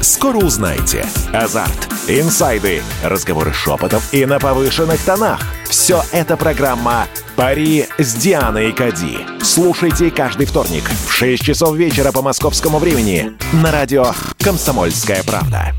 [0.00, 1.06] Скоро узнаете.
[1.32, 5.40] Азарт, инсайды, разговоры шепотов и на повышенных тонах.
[5.68, 9.18] Все это программа «Пари с Дианой Кади».
[9.42, 14.06] Слушайте каждый вторник в 6 часов вечера по московскому времени на радио
[14.38, 15.74] «Комсомольская правда».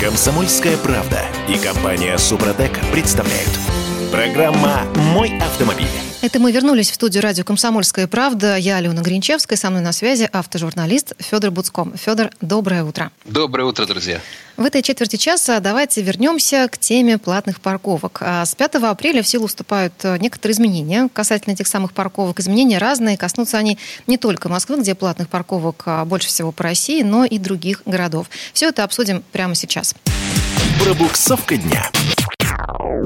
[0.00, 3.50] «Комсомольская правда» и компания «Супротек» представляют.
[4.14, 5.88] Программа «Мой автомобиль».
[6.22, 8.56] Это мы вернулись в студию радио «Комсомольская правда».
[8.56, 11.96] Я Алена Гринчевская, со мной на связи автожурналист Федор Буцком.
[11.96, 13.10] Федор, доброе утро.
[13.24, 14.20] Доброе утро, друзья.
[14.56, 18.18] В этой четверти часа давайте вернемся к теме платных парковок.
[18.20, 22.38] А с 5 апреля в силу вступают э, некоторые изменения касательно этих самых парковок.
[22.38, 27.02] Изменения разные, коснутся они не только Москвы, где платных парковок а, больше всего по России,
[27.02, 28.30] но и других городов.
[28.52, 29.96] Все это обсудим прямо сейчас.
[30.84, 31.90] Пробуксовка дня.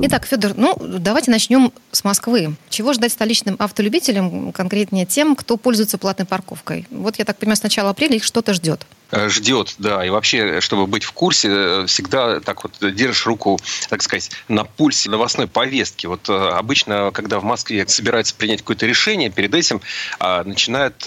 [0.03, 2.55] Итак, Федор, ну давайте начнем с Москвы.
[2.69, 6.87] Чего ждать столичным автолюбителям, конкретнее тем, кто пользуется платной парковкой?
[6.91, 8.87] Вот я так понимаю, с начала апреля их что-то ждет.
[9.11, 10.05] Э, ждет, да.
[10.05, 14.65] И вообще, чтобы быть в курсе, э, всегда так вот держишь руку, так сказать, на
[14.65, 16.07] пульсе новостной повестки.
[16.07, 19.81] Вот э, обычно, когда в Москве собираются принять какое-то решение, перед этим
[20.19, 21.05] а, начинают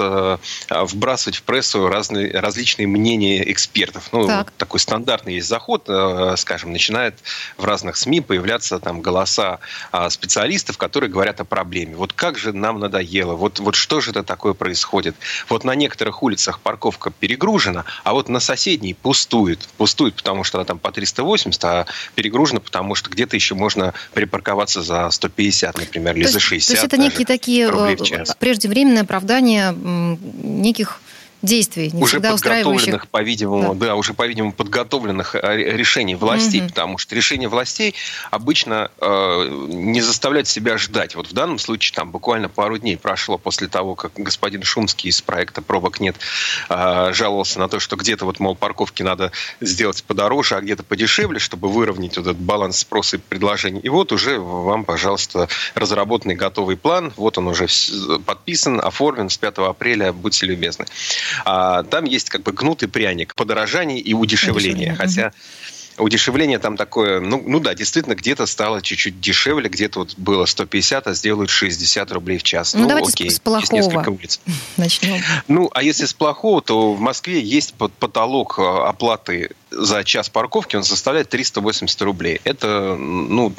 [0.70, 4.10] вбрасывать в прессу разные, различные мнения экспертов.
[4.12, 4.52] Ну, так.
[4.52, 5.88] такой стандартный есть заход,
[6.38, 7.16] скажем, начинает
[7.58, 9.60] в разных СМИ появляться там голоса
[9.92, 11.96] а, специалистов, которые говорят о проблеме.
[11.96, 15.16] Вот как же нам надоело, вот, вот что же это такое происходит.
[15.50, 19.68] Вот на некоторых улицах парковка перегружена, а вот на соседней пустует.
[19.78, 24.82] Пустует, потому что она там по 380, а перегружена, потому что где-то еще можно припарковаться
[24.82, 26.68] за 150, например, или то за 60.
[26.68, 31.02] То есть это некие такие э, преждевременные оправдания неких
[31.42, 33.88] действий, не уже всегда подготовленных, по-видимому, да.
[33.88, 36.70] да, уже, по-видимому, подготовленных э, решений властей, угу.
[36.70, 37.96] потому что решения властей
[38.30, 41.16] обычно э, не заставляют себя ждать.
[41.16, 45.22] Вот в данном случае там буквально пару дней прошло после того, как господин Шумский из
[45.22, 46.16] проекта «Пробок нет»
[46.70, 51.40] э, жаловался на то, что где-то вот, мол, парковки надо сделать подороже, а где-то подешевле,
[51.40, 53.82] чтобы выровнять вот этот баланс спроса и предложений.
[53.84, 57.68] И вот уже вам, пожалуйста, разработанный готовый план, вот он уже
[58.26, 60.86] подписан, оформлен с 5 апреля, будьте любезны.
[61.46, 64.96] А, там есть как бы гнутый пряник подорожание и удешевление.
[64.96, 65.32] Хотя
[65.98, 71.08] удешевление там такое, ну, ну да, действительно, где-то стало чуть-чуть дешевле, где-то вот было 150,
[71.08, 72.74] а сделают 60 рублей в час.
[72.74, 74.06] Ну, ну давайте окей, с плохого
[74.78, 75.22] начнем.
[75.48, 80.76] Ну, а если с плохого, то в Москве есть потолок э, оплаты за час парковки
[80.76, 82.42] он составляет 380 рублей.
[82.44, 83.54] Это, ну,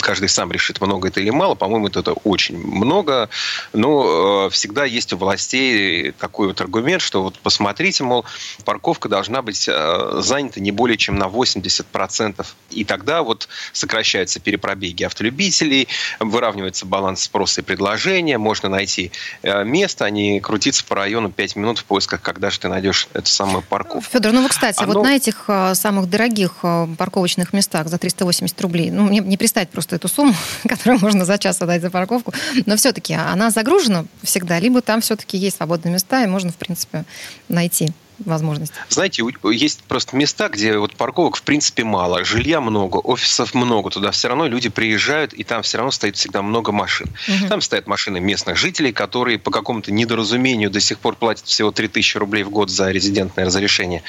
[0.00, 1.54] каждый сам решит, много это или мало.
[1.54, 3.30] По-моему, это очень много.
[3.72, 8.24] Но э, всегда есть у властей такой вот аргумент, что вот посмотрите, мол,
[8.64, 12.46] парковка должна быть э, занята не более чем на 80%.
[12.70, 15.88] И тогда вот сокращаются перепробеги автолюбителей,
[16.20, 21.56] выравнивается баланс спроса и предложения, можно найти э, место, а не крутиться по району 5
[21.56, 24.10] минут в поисках, когда же ты найдешь эту самую парковку.
[24.10, 24.92] Федор, ну вы, кстати, Оно...
[24.92, 29.20] вот на этих этих э, самых дорогих э, парковочных местах за 380 рублей, ну, мне
[29.20, 30.34] не представить просто эту сумму,
[30.68, 32.32] которую можно за час отдать за парковку,
[32.66, 37.04] но все-таки она загружена всегда, либо там все-таки есть свободные места, и можно, в принципе,
[37.48, 38.72] найти возможность?
[38.88, 44.10] Знаете, есть просто места, где вот парковок в принципе мало, жилья много, офисов много, туда
[44.10, 47.08] все равно люди приезжают, и там все равно стоит всегда много машин.
[47.28, 47.48] Угу.
[47.48, 52.18] Там стоят машины местных жителей, которые по какому-то недоразумению до сих пор платят всего 3000
[52.18, 54.02] рублей в год за резидентное разрешение.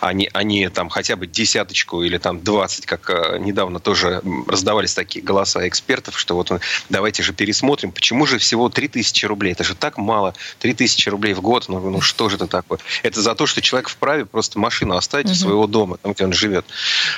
[0.00, 5.24] Они, они там хотя бы десяточку или там 20, как э, недавно тоже раздавались такие
[5.24, 6.50] голоса экспертов, что вот
[6.88, 9.52] давайте же пересмотрим, почему же всего 3000 рублей?
[9.52, 10.34] Это же так мало.
[10.60, 12.78] 3000 рублей в год, ну, ну что же это такое?
[13.02, 15.32] Это за то, что что человек вправе просто машину оставить угу.
[15.32, 16.66] у своего дома, там, где он живет.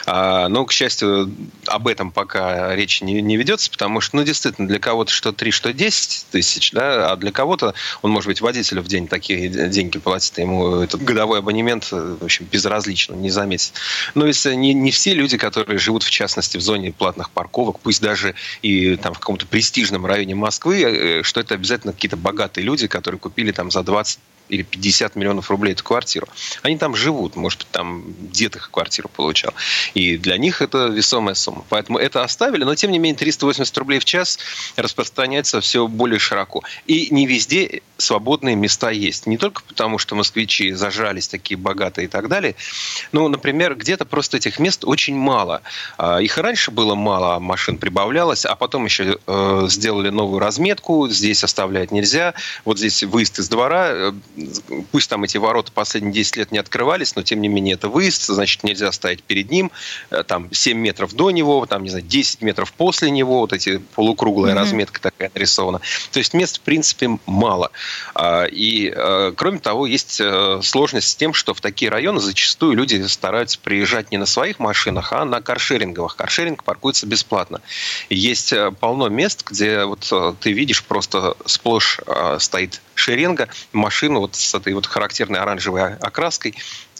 [0.06, 1.34] А, но, к счастью,
[1.66, 5.50] об этом пока речи не, не ведется, потому что, ну, действительно, для кого-то что 3,
[5.50, 9.98] что 10 тысяч, да, а для кого-то, он, может быть, водителю в день такие деньги
[9.98, 13.72] платит, ему этот годовой абонемент, в общем, безразлично, не заметит.
[14.14, 18.00] Но если не, не все люди, которые живут, в частности, в зоне платных парковок, пусть
[18.00, 22.86] даже и там в каком-то престижном районе Москвы, э, что это обязательно какие-то богатые люди,
[22.86, 26.28] которые купили там за 20 или 50 миллионов рублей эту квартиру.
[26.62, 29.52] Они там живут, может быть, там дед их квартиру получал.
[29.94, 31.64] И для них это весомая сумма.
[31.68, 34.38] Поэтому это оставили, но тем не менее 380 рублей в час
[34.76, 36.62] распространяется все более широко.
[36.86, 39.26] И не везде свободные места есть.
[39.26, 42.54] Не только потому, что москвичи зажрались такие богатые и так далее.
[43.12, 45.62] Ну, например, где-то просто этих мест очень мало.
[45.98, 51.08] А, их раньше было мало, а машин прибавлялось, а потом еще э, сделали новую разметку.
[51.08, 52.34] Здесь оставлять нельзя.
[52.64, 54.12] Вот здесь выезд из двора э,
[54.92, 58.26] пусть там эти ворота последние 10 лет не открывались, но тем не менее это выезд,
[58.26, 59.70] значит, нельзя стоять перед ним,
[60.10, 63.78] э, там 7 метров до него, там, не знаю, 10 метров после него, вот эти
[63.94, 64.58] полукруглая mm-hmm.
[64.58, 65.80] разметка такая нарисована.
[66.12, 67.70] То есть мест, в принципе, мало.
[68.14, 70.20] А, и, э, кроме того, есть
[70.62, 75.12] сложность с тем, что в такие районы зачастую люди стараются приезжать не на своих машинах,
[75.12, 76.16] а на каршеринговых.
[76.16, 77.60] Каршеринг паркуется бесплатно.
[78.10, 82.00] Есть полно мест, где вот ты видишь просто сплошь
[82.38, 86.54] стоит шеренга, машину вот с этой вот характерной оранжевой окраской,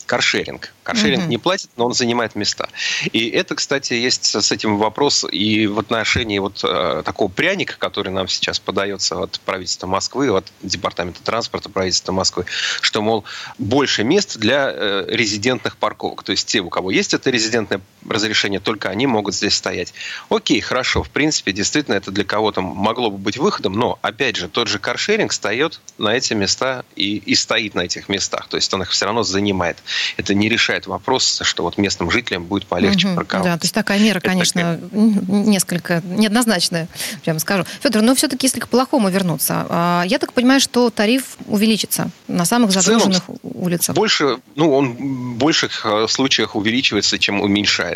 [0.06, 0.72] каршеринг.
[0.84, 1.30] Каршеринг угу.
[1.30, 2.70] не платит, но он занимает места.
[3.12, 8.10] И это, кстати, есть с этим вопрос и в отношении вот э, такого пряника, который
[8.10, 12.46] нам сейчас подается от правительства Москвы, от Департамента транспорта правительства Москвы,
[12.80, 13.24] что, мол,
[13.58, 16.22] больше мест для э, резидентных парковок.
[16.22, 19.94] То есть те, у кого есть это резидентное разрешение, только они могут здесь стоять.
[20.28, 24.48] Окей, хорошо, в принципе, действительно, это для кого-то могло бы быть выходом, но, опять же,
[24.48, 28.48] тот же каршеринг встает на эти места и, и стоит на этих местах.
[28.48, 29.78] То есть он их все равно занимает.
[30.16, 33.52] Это не решает вопрос, что вот местным жителям будет полегче угу, парковаться.
[33.52, 34.90] Да, то есть такая мера, конечно, такая...
[34.92, 36.88] несколько неоднозначная,
[37.24, 37.64] прямо скажу.
[37.82, 42.44] Федор, но все-таки, если к плохому вернуться, а, я так понимаю, что тариф увеличится на
[42.44, 43.94] самых загруженных целом, улицах.
[43.94, 47.40] Больше, ну, он в больших э, случаях увеличивается, чем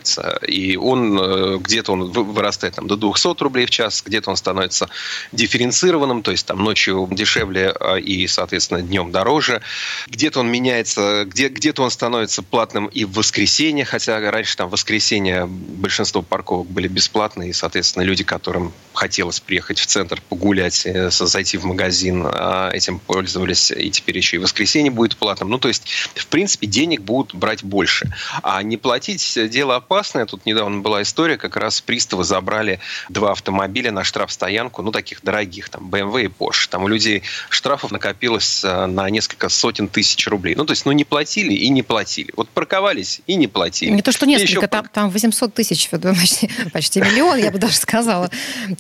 [0.02, 0.38] уменьшается.
[0.46, 4.88] И он э, где-то он вырастает там, до 200 рублей в час, где-то он становится
[5.32, 9.62] дифференцированным, то есть там ночью дешевле а, и, соответственно, днем дороже.
[10.08, 14.72] Где-то он меняется, где, где-то он становится платным и в воскресенье, хотя раньше там в
[14.72, 21.10] воскресенье большинство парковок были бесплатные, и, соответственно, люди, которым хотелось приехать в центр погулять, э,
[21.10, 25.50] зайти в магазин, а, этим пользовались, и теперь еще и воскресенье будет платным.
[25.50, 28.12] Ну, то есть, в принципе, денег будут брать больше.
[28.42, 30.26] А не платить– дело опасное.
[30.26, 35.68] Тут недавно была история, как раз приставы забрали два автомобиля на штрафстоянку, ну, таких дорогих,
[35.68, 36.68] там, BMW и Porsche.
[36.70, 40.54] Там у людей штрафов накопилось э, на несколько сотен тысяч рублей.
[40.54, 42.32] Ну, то есть, ну, не платили и не платили.
[42.36, 43.90] Вот парковались и не платили.
[43.90, 44.66] Не то, что несколько, еще...
[44.66, 48.30] там, там 800 тысяч, почти, почти миллион, я бы даже сказала.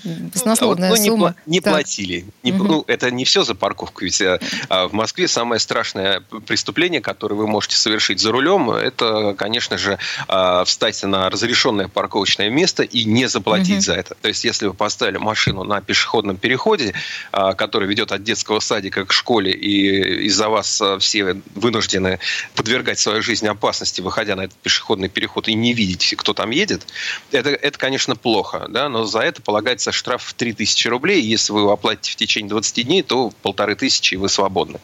[0.04, 1.34] Баснословная ну, сумма.
[1.46, 2.24] Не, не платили.
[2.42, 2.64] Не, угу.
[2.64, 4.04] ну, это не все за парковку.
[4.04, 4.38] Ведь а,
[4.68, 9.98] а, в Москве самое страшное преступление, которое вы можете совершить за рулем, это, конечно же,
[10.28, 13.82] а, встать на разрешенное парковочное место и не заплатить угу.
[13.82, 14.14] за это.
[14.20, 16.94] То есть, если вы поставили машину на пешеходном переходе,
[17.32, 22.18] а, который ведет от детского садика к школе, и из-за вас а, все вынуждены
[22.54, 26.86] подвергать свою жизнь опасности, выходя на этот пешеходный переход и не видеть, кто там едет,
[27.30, 28.66] это, это конечно, плохо.
[28.68, 28.88] Да?
[28.88, 31.22] Но за это полагается штраф в 3000 рублей.
[31.22, 34.80] Если вы его оплатите в течение 20 дней, то полторы тысячи, и вы свободны.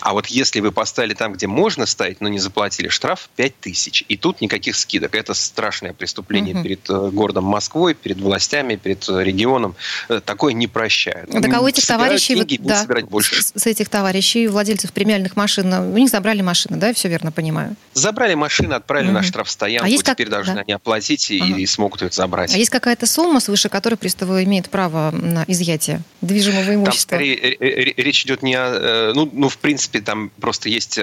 [0.00, 4.04] А вот если вы поставили там, где можно ставить, но не заплатили штраф, 5000.
[4.08, 5.14] И тут никаких скидок.
[5.14, 6.62] Это страшное преступление угу.
[6.62, 9.74] перед э, городом Москвой, перед властями, перед э, регионом.
[10.08, 11.30] Э, такое не прощают.
[11.30, 12.34] Так а у этих товарищей...
[12.34, 13.42] Деньги, да, собирать больше.
[13.42, 17.76] С, с этих товарищей, владельцев премиальных машин, у них забрали машины, да, все верно понимаю?
[17.94, 19.18] Забрали машины, отправили угу.
[19.18, 20.34] на штрафстоянку, а есть теперь как...
[20.34, 20.60] должны да.
[20.60, 21.56] они оплатить и, ага.
[21.56, 22.54] и смогут их забрать.
[22.54, 27.18] А есть какая-то сумма, свыше которой приставы имеют право на изъятие движимого имущества?
[27.18, 29.12] Там скорее речь идет не о...
[29.14, 30.98] Ну, ну, в принципе, там просто есть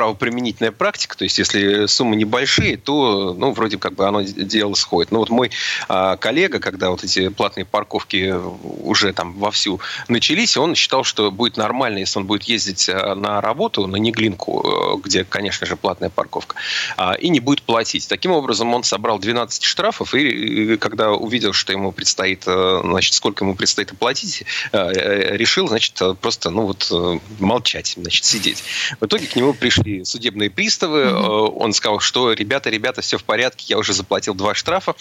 [0.00, 5.12] правоприменительная практика, то есть если суммы небольшие, то, ну, вроде как бы оно дело сходит.
[5.12, 5.50] Но вот мой
[5.90, 8.34] а, коллега, когда вот эти платные парковки
[8.82, 13.86] уже там вовсю начались, он считал, что будет нормально, если он будет ездить на работу,
[13.86, 16.56] на Неглинку, где, конечно же, платная парковка,
[16.96, 18.08] а, и не будет платить.
[18.08, 23.44] Таким образом, он собрал 12 штрафов, и когда увидел, что ему предстоит, э, значит, сколько
[23.44, 28.64] ему предстоит оплатить, э, решил, значит, просто, ну вот, э, молчать, значит, сидеть.
[28.98, 31.54] В итоге к нему пришли судебные приставы, mm-hmm.
[31.56, 34.94] он сказал, что, ребята, ребята, все в порядке, я уже заплатил два штрафа,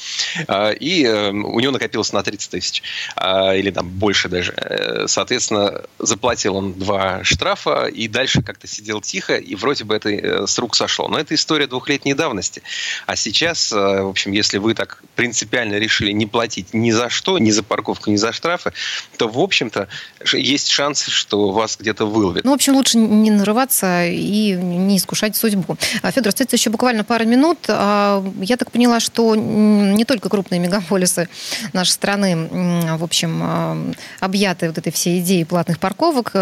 [0.79, 2.83] и у него накопилось на 30 тысяч,
[3.17, 5.05] или там больше даже.
[5.07, 10.57] Соответственно, заплатил он два штрафа, и дальше как-то сидел тихо, и вроде бы это с
[10.59, 11.07] рук сошло.
[11.07, 12.61] Но это история двухлетней давности.
[13.05, 17.51] А сейчас, в общем, если вы так принципиально решили не платить ни за что, ни
[17.51, 18.73] за парковку, ни за штрафы,
[19.17, 19.87] то, в общем-то,
[20.33, 22.43] есть шанс, что вас где-то выловят.
[22.45, 24.55] Ну, в общем, лучше не нарываться и
[24.87, 25.77] не искушать судьбу.
[26.01, 27.59] А, Федор, остается еще буквально пару минут.
[27.67, 31.29] А, я так поняла, что не только крупные мегаполисы
[31.73, 33.77] нашей страны, в общем, а,
[34.19, 36.33] объяты вот этой всей идеей платных парковок.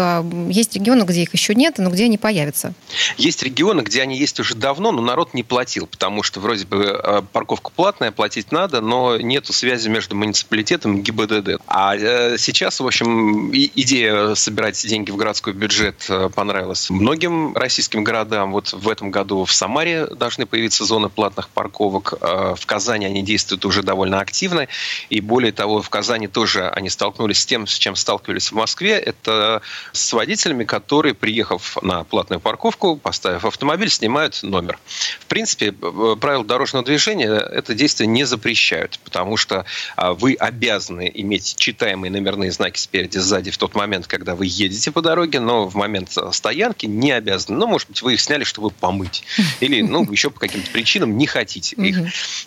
[0.48, 2.72] Есть регионы, где их еще нет, но где они появятся.
[3.16, 7.24] Есть регионы, где они есть уже давно, но народ не платил, потому что вроде бы
[7.32, 11.60] парковка платная, платить надо, но нету связи между муниципалитетом и ГИБДД.
[11.66, 18.04] А э, сейчас, в общем, идея собирать деньги в городской бюджет э, понравилась многим российским
[18.04, 18.17] городам.
[18.24, 22.14] Вот в этом году в Самаре должны появиться зоны платных парковок.
[22.20, 24.68] В Казани они действуют уже довольно активно.
[25.10, 28.92] И более того, в Казани тоже они столкнулись с тем, с чем сталкивались в Москве.
[28.92, 34.78] Это с водителями, которые, приехав на платную парковку, поставив автомобиль, снимают номер.
[35.20, 39.64] В принципе, э, правила дорожного движения это действие не запрещают, потому что
[39.96, 44.90] а, вы обязаны иметь читаемые номерные знаки спереди, сзади в тот момент, когда вы едете
[44.90, 47.58] по дороге, но в момент э, стоянки не обязаны.
[47.58, 49.24] Ну, может быть, вы их сняли, чтобы помыть.
[49.60, 51.98] Или, ну, еще по каким-то причинам не хотите их.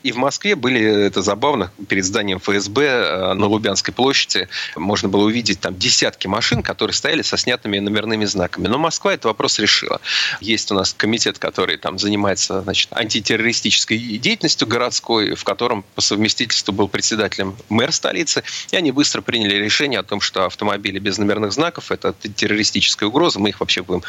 [0.03, 5.25] И в Москве были, это забавно, перед зданием ФСБ э, на Лубянской площади можно было
[5.25, 8.67] увидеть там десятки машин, которые стояли со снятыми номерными знаками.
[8.67, 10.01] Но Москва этот вопрос решила.
[10.39, 16.73] Есть у нас комитет, который там занимается значит, антитеррористической деятельностью городской, в котором по совместительству
[16.73, 18.43] был председателем мэр столицы.
[18.71, 23.39] И они быстро приняли решение о том, что автомобили без номерных знаков– это террористическая угроза,
[23.39, 24.03] мы их вообще будем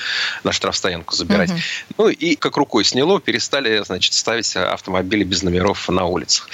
[0.44, 1.41] на штрафстоянку забирать.
[1.50, 1.60] Угу.
[1.98, 6.48] Ну и как рукой сняло, перестали значит, ставить автомобили без номеров на улицах.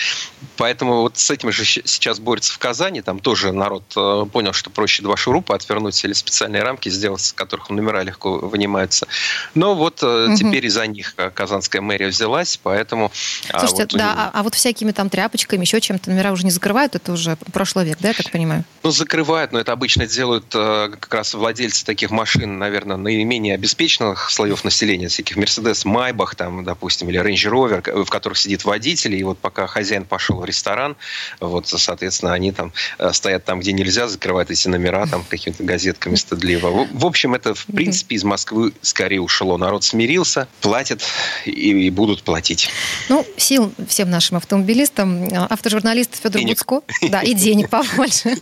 [0.56, 3.02] Поэтому вот с этим же сейчас борется в Казани.
[3.02, 7.32] Там тоже народ э, понял, что проще два шурупа отвернуть или специальные рамки сделать, с
[7.32, 9.06] которых номера легко вынимаются.
[9.54, 10.34] Но вот угу.
[10.36, 13.12] теперь из-за них Казанская мэрия взялась, поэтому...
[13.50, 16.50] А, Слушайте, вот, да, а, а вот всякими там тряпочками, еще чем-то номера уже не
[16.50, 18.64] закрывают, это уже прошлый век, да, я так понимаю?
[18.82, 24.30] Ну, закрывают, но это обычно делают э, как раз владельцы таких машин, наверное, наименее обеспеченных
[24.30, 24.77] слоев населения,
[25.08, 29.66] всяких Мерседес, Майбах, там, допустим, или Рейндж Ровер, в которых сидит водитель, и вот пока
[29.66, 30.96] хозяин пошел в ресторан,
[31.40, 36.14] вот, соответственно, они там э, стоят там, где нельзя, закрывают эти номера там какими-то газетками
[36.14, 36.86] стыдливо.
[36.92, 39.56] В общем, это, в принципе, из Москвы скорее ушло.
[39.56, 41.02] Народ смирился, платят
[41.44, 42.70] и, и будут платить.
[43.08, 45.28] Ну, сил всем нашим автомобилистам.
[45.50, 46.58] Автожурналист Федор денег.
[46.58, 46.82] Буцко.
[47.08, 48.36] Да, и денег побольше.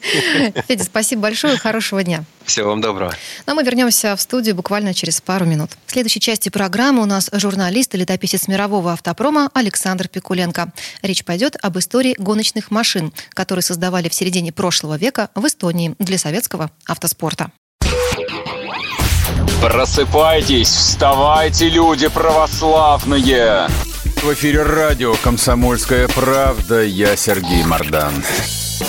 [0.69, 2.25] Федя, спасибо большое, хорошего дня.
[2.47, 3.13] Всего вам доброго.
[3.47, 5.73] Ну, а мы вернемся в студию буквально через пару минут.
[5.87, 10.73] В следующей части программы у нас журналист и летописец мирового автопрома Александр Пикуленко.
[11.03, 16.19] Речь пойдет об истории гоночных машин, которые создавали в середине прошлого века в Эстонии для
[16.19, 17.51] советского автоспорта.
[19.61, 23.67] Просыпайтесь, вставайте, люди православные!
[24.23, 26.83] В эфире радио «Комсомольская правда».
[26.83, 28.15] Я Сергей Мордан.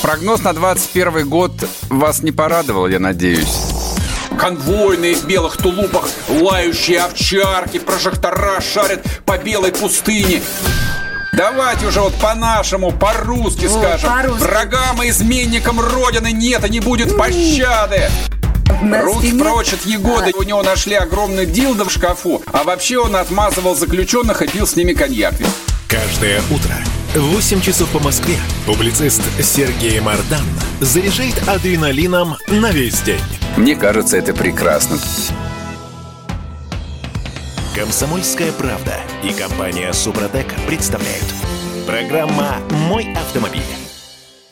[0.01, 1.51] Прогноз на 21 год
[1.89, 3.57] вас не порадовал, я надеюсь.
[4.37, 10.41] Конвойные в белых тулупах, лающие овчарки, прожектора шарят по белой пустыне.
[11.33, 14.09] Давайте уже вот по-нашему, по-русски скажем.
[14.09, 18.09] По Врагам и изменникам Родины нет и не будет пощады.
[18.81, 20.31] Руки прочь от Егоды.
[20.37, 22.41] У него нашли огромный дилдо в шкафу.
[22.51, 25.33] А вообще он отмазывал заключенных и пил с ними коньяк.
[25.87, 26.75] Каждое утро
[27.15, 28.35] 8 часов по Москве
[28.65, 30.45] публицист Сергей Мардан
[30.81, 33.21] заряжает адреналином на весь день.
[33.55, 34.97] Мне кажется, это прекрасно.
[37.75, 41.25] Комсомольская правда и компания Супротек представляют.
[41.85, 43.86] Программа «Мой автомобиль».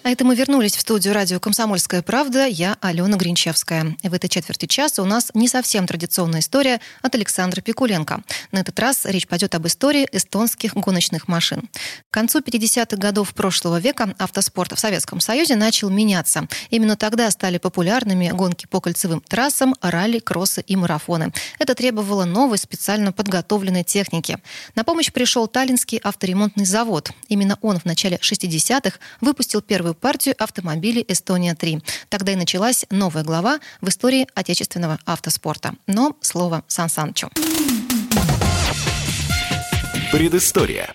[0.06, 2.46] А это мы вернулись в студию радио «Комсомольская правда».
[2.46, 3.98] Я Алена Гринчевская.
[4.04, 8.22] В этой четверти часа у нас не совсем традиционная история от Александра Пикуленко.
[8.52, 11.72] На этот раз речь пойдет об истории эстонских гоночных машин.
[12.12, 16.48] К концу 50-х годов прошлого века автоспорт в Советском Союзе начал меняться.
[16.70, 21.34] Именно тогда стали популярными гонки по кольцевым трассам, ралли, кроссы и марафоны.
[21.58, 24.38] Это требовало новой специально подготовленной техники.
[24.76, 27.10] На помощь пришел Таллинский авторемонтный завод.
[27.28, 29.64] Именно он в начале 60-х выпустил
[29.96, 31.82] первую партию автомобилей «Эстония-3».
[32.10, 35.74] Тогда и началась новая глава в истории отечественного автоспорта.
[35.88, 37.30] Но слово Сан Санычу.
[40.12, 40.94] Предыстория.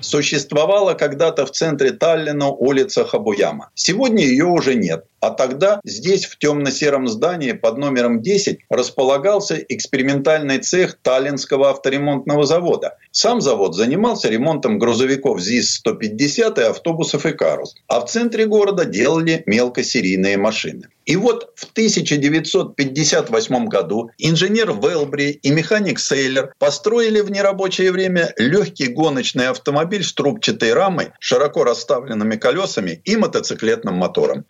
[0.00, 3.70] Существовала когда-то в центре Таллина улица Хабуяма.
[3.74, 5.04] Сегодня ее уже нет.
[5.24, 12.98] А тогда здесь, в темно-сером здании под номером 10, располагался экспериментальный цех Таллинского авторемонтного завода.
[13.10, 17.74] Сам завод занимался ремонтом грузовиков ЗИС-150 и автобусов «Икарус».
[17.88, 20.88] А в центре города делали мелкосерийные машины.
[21.06, 28.86] И вот в 1958 году инженер Велбри и механик Сейлер построили в нерабочее время легкий
[28.86, 34.46] гоночный автомобиль с трубчатой рамой, широко расставленными колесами и мотоциклетным мотором.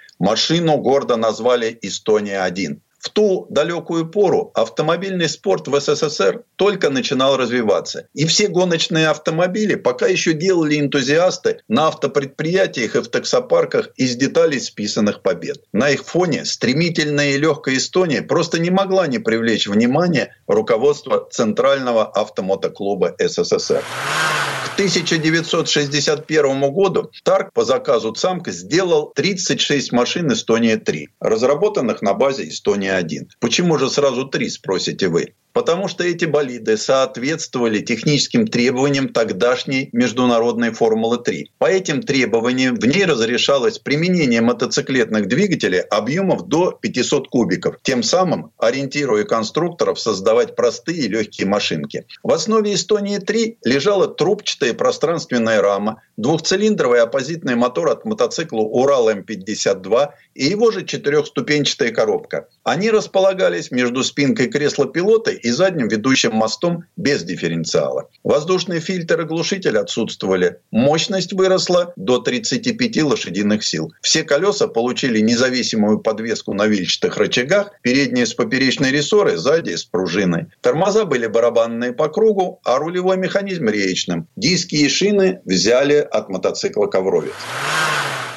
[0.65, 2.81] Машину гордо назвали «Эстония-1».
[3.05, 8.09] В ту далекую пору автомобильный спорт в СССР только начинал развиваться.
[8.15, 14.59] И все гоночные автомобили пока еще делали энтузиасты на автопредприятиях и в таксопарках из деталей
[14.59, 15.59] списанных побед.
[15.75, 22.11] На их фоне стремительная и легкая Эстония просто не могла не привлечь внимание руководства Центрального
[22.11, 23.85] автомотоклуба СССР.
[24.65, 32.49] К 1961 году Тарк по заказу ЦАМК сделал 36 машин Эстония-3, разработанных на базе
[32.95, 33.29] Эстония-1.
[33.41, 35.35] Почему же сразу три, спросите вы?
[35.55, 41.45] Потому что эти болиды соответствовали техническим требованиям тогдашней международной Формулы-3.
[41.59, 48.51] По этим требованиям в ней разрешалось применение мотоциклетных двигателей объемов до 500 кубиков, тем самым
[48.59, 52.05] ориентируя конструкторов создавать простые и легкие машинки.
[52.25, 60.45] В основе Эстонии-3 лежала трубчатая пространственная рама, двухцилиндровый оппозитный мотор от мотоцикла Урал М52 и
[60.47, 62.49] его же четырехступенчатая коробка.
[62.65, 68.09] Они располагались между спинкой кресла пилота и задним ведущим мостом без дифференциала.
[68.25, 70.59] Воздушный фильтр и глушитель отсутствовали.
[70.71, 73.93] Мощность выросла до 35 лошадиных сил.
[74.01, 80.47] Все колеса получили независимую подвеску на вильчатых рычагах, передние с поперечной рессорой, задние с пружиной.
[80.63, 84.27] Тормоза были барабанные по кругу, а рулевой механизм реечным.
[84.37, 87.35] Диски и шины взяли от мотоцикла «Ковровец».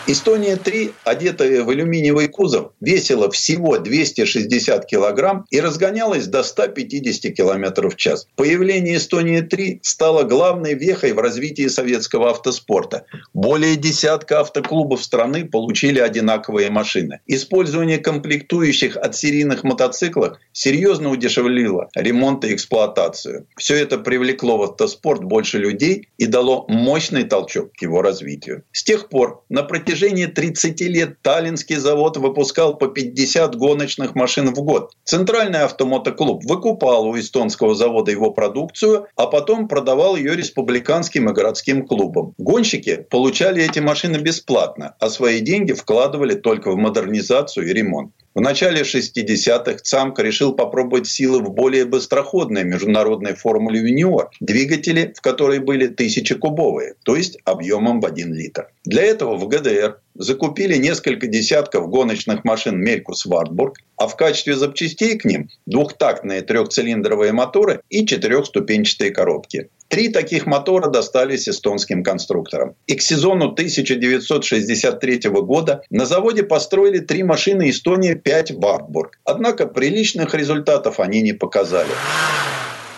[0.10, 7.98] Эстония-3, одетая в алюминиевый кузов, весила всего 260 килограмм и разгонялась до 150 километров в
[7.98, 8.26] час.
[8.38, 13.04] Появление Эстонии-3 стало главной вехой в развитии советского автоспорта.
[13.34, 17.20] Более десятка автоклубов страны получили одинаковые машины.
[17.28, 23.46] Использование комплектующих от серийных мотоциклов серьезно удешевлило ремонт и эксплуатацию.
[23.58, 28.64] Все это привлекло в автоспорт больше людей и дало мощный толчок к его развитию.
[28.72, 34.54] С тех пор на протяжении протяжении 30 лет Таллинский завод выпускал по 50 гоночных машин
[34.54, 34.92] в год.
[35.04, 41.88] Центральный автомотоклуб выкупал у эстонского завода его продукцию, а потом продавал ее республиканским и городским
[41.88, 42.36] клубам.
[42.38, 48.12] Гонщики получали эти машины бесплатно, а свои деньги вкладывали только в модернизацию и ремонт.
[48.38, 55.22] В начале 60-х ЦАМК решил попробовать силы в более быстроходной международной формуле «Юниор», двигатели в
[55.22, 58.70] которой были тысячекубовые, то есть объемом в 1 литр.
[58.86, 65.18] Для этого в ГДР закупили несколько десятков гоночных машин «Мелькус Вартбург», а в качестве запчастей
[65.18, 69.70] к ним двухтактные трехцилиндровые моторы и четырехступенчатые коробки.
[69.88, 72.76] Три таких мотора достались эстонским конструкторам.
[72.88, 79.20] И к сезону 1963 года на заводе построили три машины Эстония-5 Вартбург.
[79.24, 81.92] Однако приличных результатов они не показали.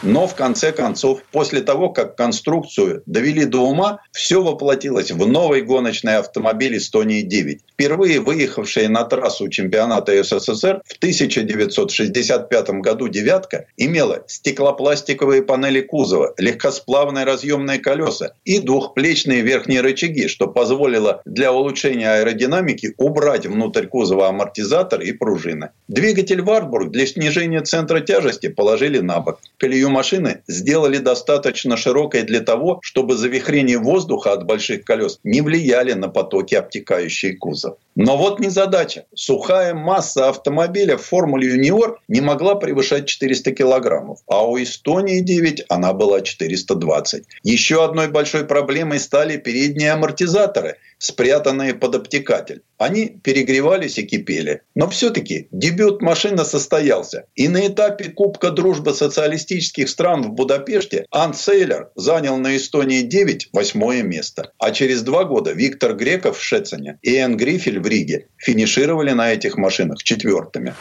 [0.02, 5.62] Но в конце концов, после того, как конструкцию довели до ума, все воплотилось в новый
[5.62, 7.60] гоночный автомобиль Эстонии-9.
[7.74, 17.26] Впервые выехавшая на трассу чемпионата СССР в 1965 году «девятка» имела стеклопластиковые панели кузова, легкосплавные
[17.26, 25.02] разъемные колеса и двухплечные верхние рычаги, что позволило для улучшения аэродинамики убрать внутрь кузова амортизатор
[25.02, 25.72] и пружины.
[25.90, 29.40] Двигатель «Варбург» для снижения центра тяжести положили на бок.
[29.58, 35.94] Колею машины сделали достаточно широкой для того, чтобы завихрение воздуха от больших колес не влияли
[35.94, 37.78] на потоки, обтекающие кузов.
[37.96, 39.06] Но вот не задача.
[39.14, 45.66] Сухая масса автомобиля в формуле «Юниор» не могла превышать 400 килограммов, а у «Эстонии 9»
[45.68, 47.26] она была 420.
[47.44, 52.62] Еще одной большой проблемой стали передние амортизаторы– спрятанные под обтекатель.
[52.78, 54.62] Они перегревались и кипели.
[54.76, 57.26] Но все-таки дебют машины состоялся.
[57.36, 63.50] И на этапе Кубка дружбы социалистических стран в Будапеште Ан Сейлер занял на Эстонии 9
[63.54, 64.52] восьмое место.
[64.60, 69.32] А через два года Виктор Греков в Шецене и Эн Грифель в Риге финишировали на
[69.34, 70.76] этих машинах четвертыми.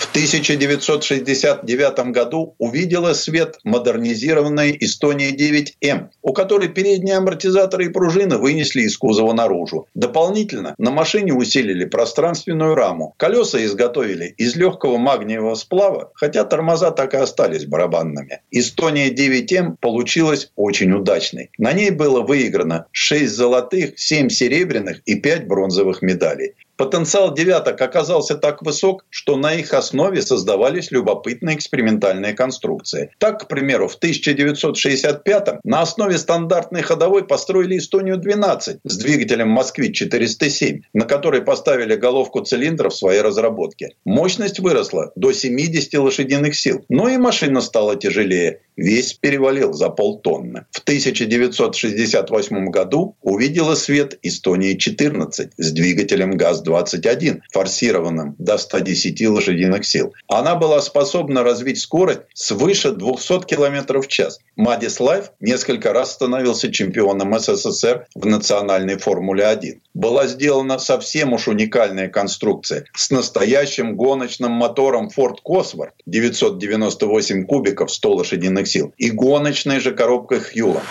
[0.00, 8.80] В 1969 году увидела свет модернизированная Эстония 9М, у которой передние амортизаторы и пружины вынесли
[8.80, 9.88] из кузова наружу.
[9.94, 13.14] Дополнительно на машине усилили пространственную раму.
[13.18, 18.40] Колеса изготовили из легкого магниевого сплава, хотя тормоза так и остались барабанными.
[18.50, 21.50] Эстония 9М получилась очень удачной.
[21.58, 26.54] На ней было выиграно 6 золотых, 7 серебряных и 5 бронзовых медалей.
[26.80, 33.10] Потенциал девяток оказался так высок, что на их основе создавались любопытные экспериментальные конструкции.
[33.18, 41.04] Так, к примеру, в 1965 на основе стандартной ходовой построили Эстонию-12 с двигателем «Москвич-407», на
[41.04, 43.90] который поставили головку цилиндров в своей разработке.
[44.06, 50.64] Мощность выросла до 70 лошадиных сил, но и машина стала тяжелее весь перевалил за полтонны.
[50.70, 56.36] В 1968 году увидела свет Эстония-14 с двигателем
[56.70, 60.14] ГАЗ-21, форсированным до 110 лошадиных сил.
[60.28, 64.40] Она была способна развить скорость свыше 200 км в час.
[64.56, 69.80] Мадис Лайв несколько раз становился чемпионом СССР в национальной Формуле-1.
[69.94, 78.14] Была сделана совсем уж уникальная конструкция с настоящим гоночным мотором Ford Cosworth 998 кубиков 100
[78.14, 80.82] лошадиных сил и гоночной же коробкой Хьюла.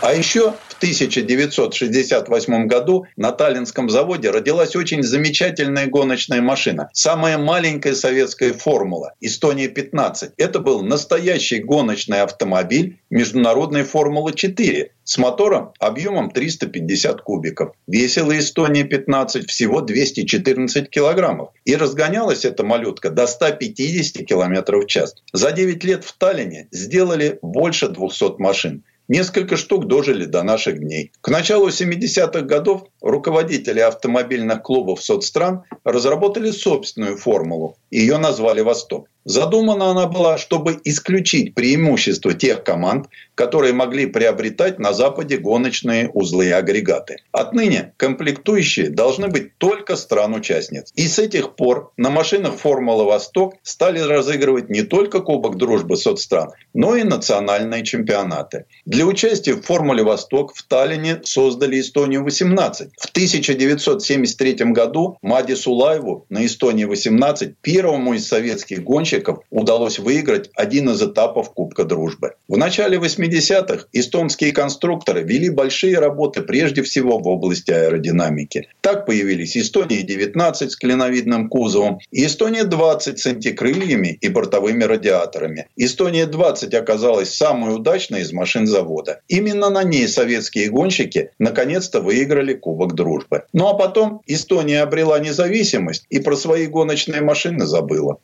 [0.00, 6.90] А еще в 1968 году на Таллинском заводе родилась очень замечательная гоночная машина.
[6.92, 10.32] Самая маленькая советская формула «Эстония-15».
[10.36, 17.74] Это был настоящий гоночный автомобиль международной «Формулы-4» с мотором объемом 350 кубиков.
[17.86, 21.48] Весила «Эстония-15» всего 214 килограммов.
[21.64, 25.14] И разгонялась эта малютка до 150 километров в час.
[25.32, 28.84] За 9 лет в Таллине сделали больше 200 машин.
[29.08, 31.12] Несколько штук дожили до наших дней.
[31.20, 37.76] К началу 70-х годов руководители автомобильных клубов соцстран разработали собственную формулу.
[37.90, 39.08] Ее назвали «Восток».
[39.24, 46.46] Задумана она была, чтобы исключить преимущество тех команд, которые могли приобретать на Западе гоночные узлы
[46.46, 47.16] и агрегаты.
[47.32, 50.92] Отныне комплектующие должны быть только стран-участниц.
[50.94, 56.50] И с этих пор на машинах «Формула Восток» стали разыгрывать не только Кубок дружбы соцстран,
[56.74, 58.66] но и национальные чемпионаты.
[58.84, 62.90] Для участия в «Формуле Восток» в Таллине создали «Эстонию-18».
[62.98, 70.90] В 1973 году Мади Сулаеву на «Эстонии-18» первому из советских гонщиков гонщиков удалось выиграть один
[70.90, 72.34] из этапов Кубка Дружбы.
[72.48, 78.68] В начале 80-х эстонские конструкторы вели большие работы прежде всего в области аэродинамики.
[78.80, 85.68] Так появились Эстония-19 с клиновидным кузовом и Эстония-20 с антикрыльями и бортовыми радиаторами.
[85.76, 89.20] Эстония-20 оказалась самой удачной из машин завода.
[89.28, 93.44] Именно на ней советские гонщики наконец-то выиграли Кубок Дружбы.
[93.52, 98.18] Ну а потом Эстония обрела независимость и про свои гоночные машины забыла.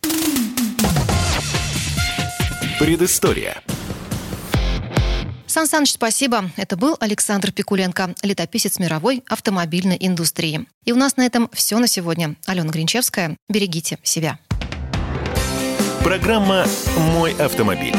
[2.81, 3.63] Предыстория.
[5.47, 6.51] Сан Саныч, спасибо.
[6.57, 10.67] Это был Александр Пикуленко, летописец мировой автомобильной индустрии.
[10.87, 12.37] И у нас на этом все на сегодня.
[12.47, 13.37] Алена Гринчевская.
[13.51, 14.39] Берегите себя.
[16.03, 16.65] Программа
[16.97, 17.95] «Мой автомобиль».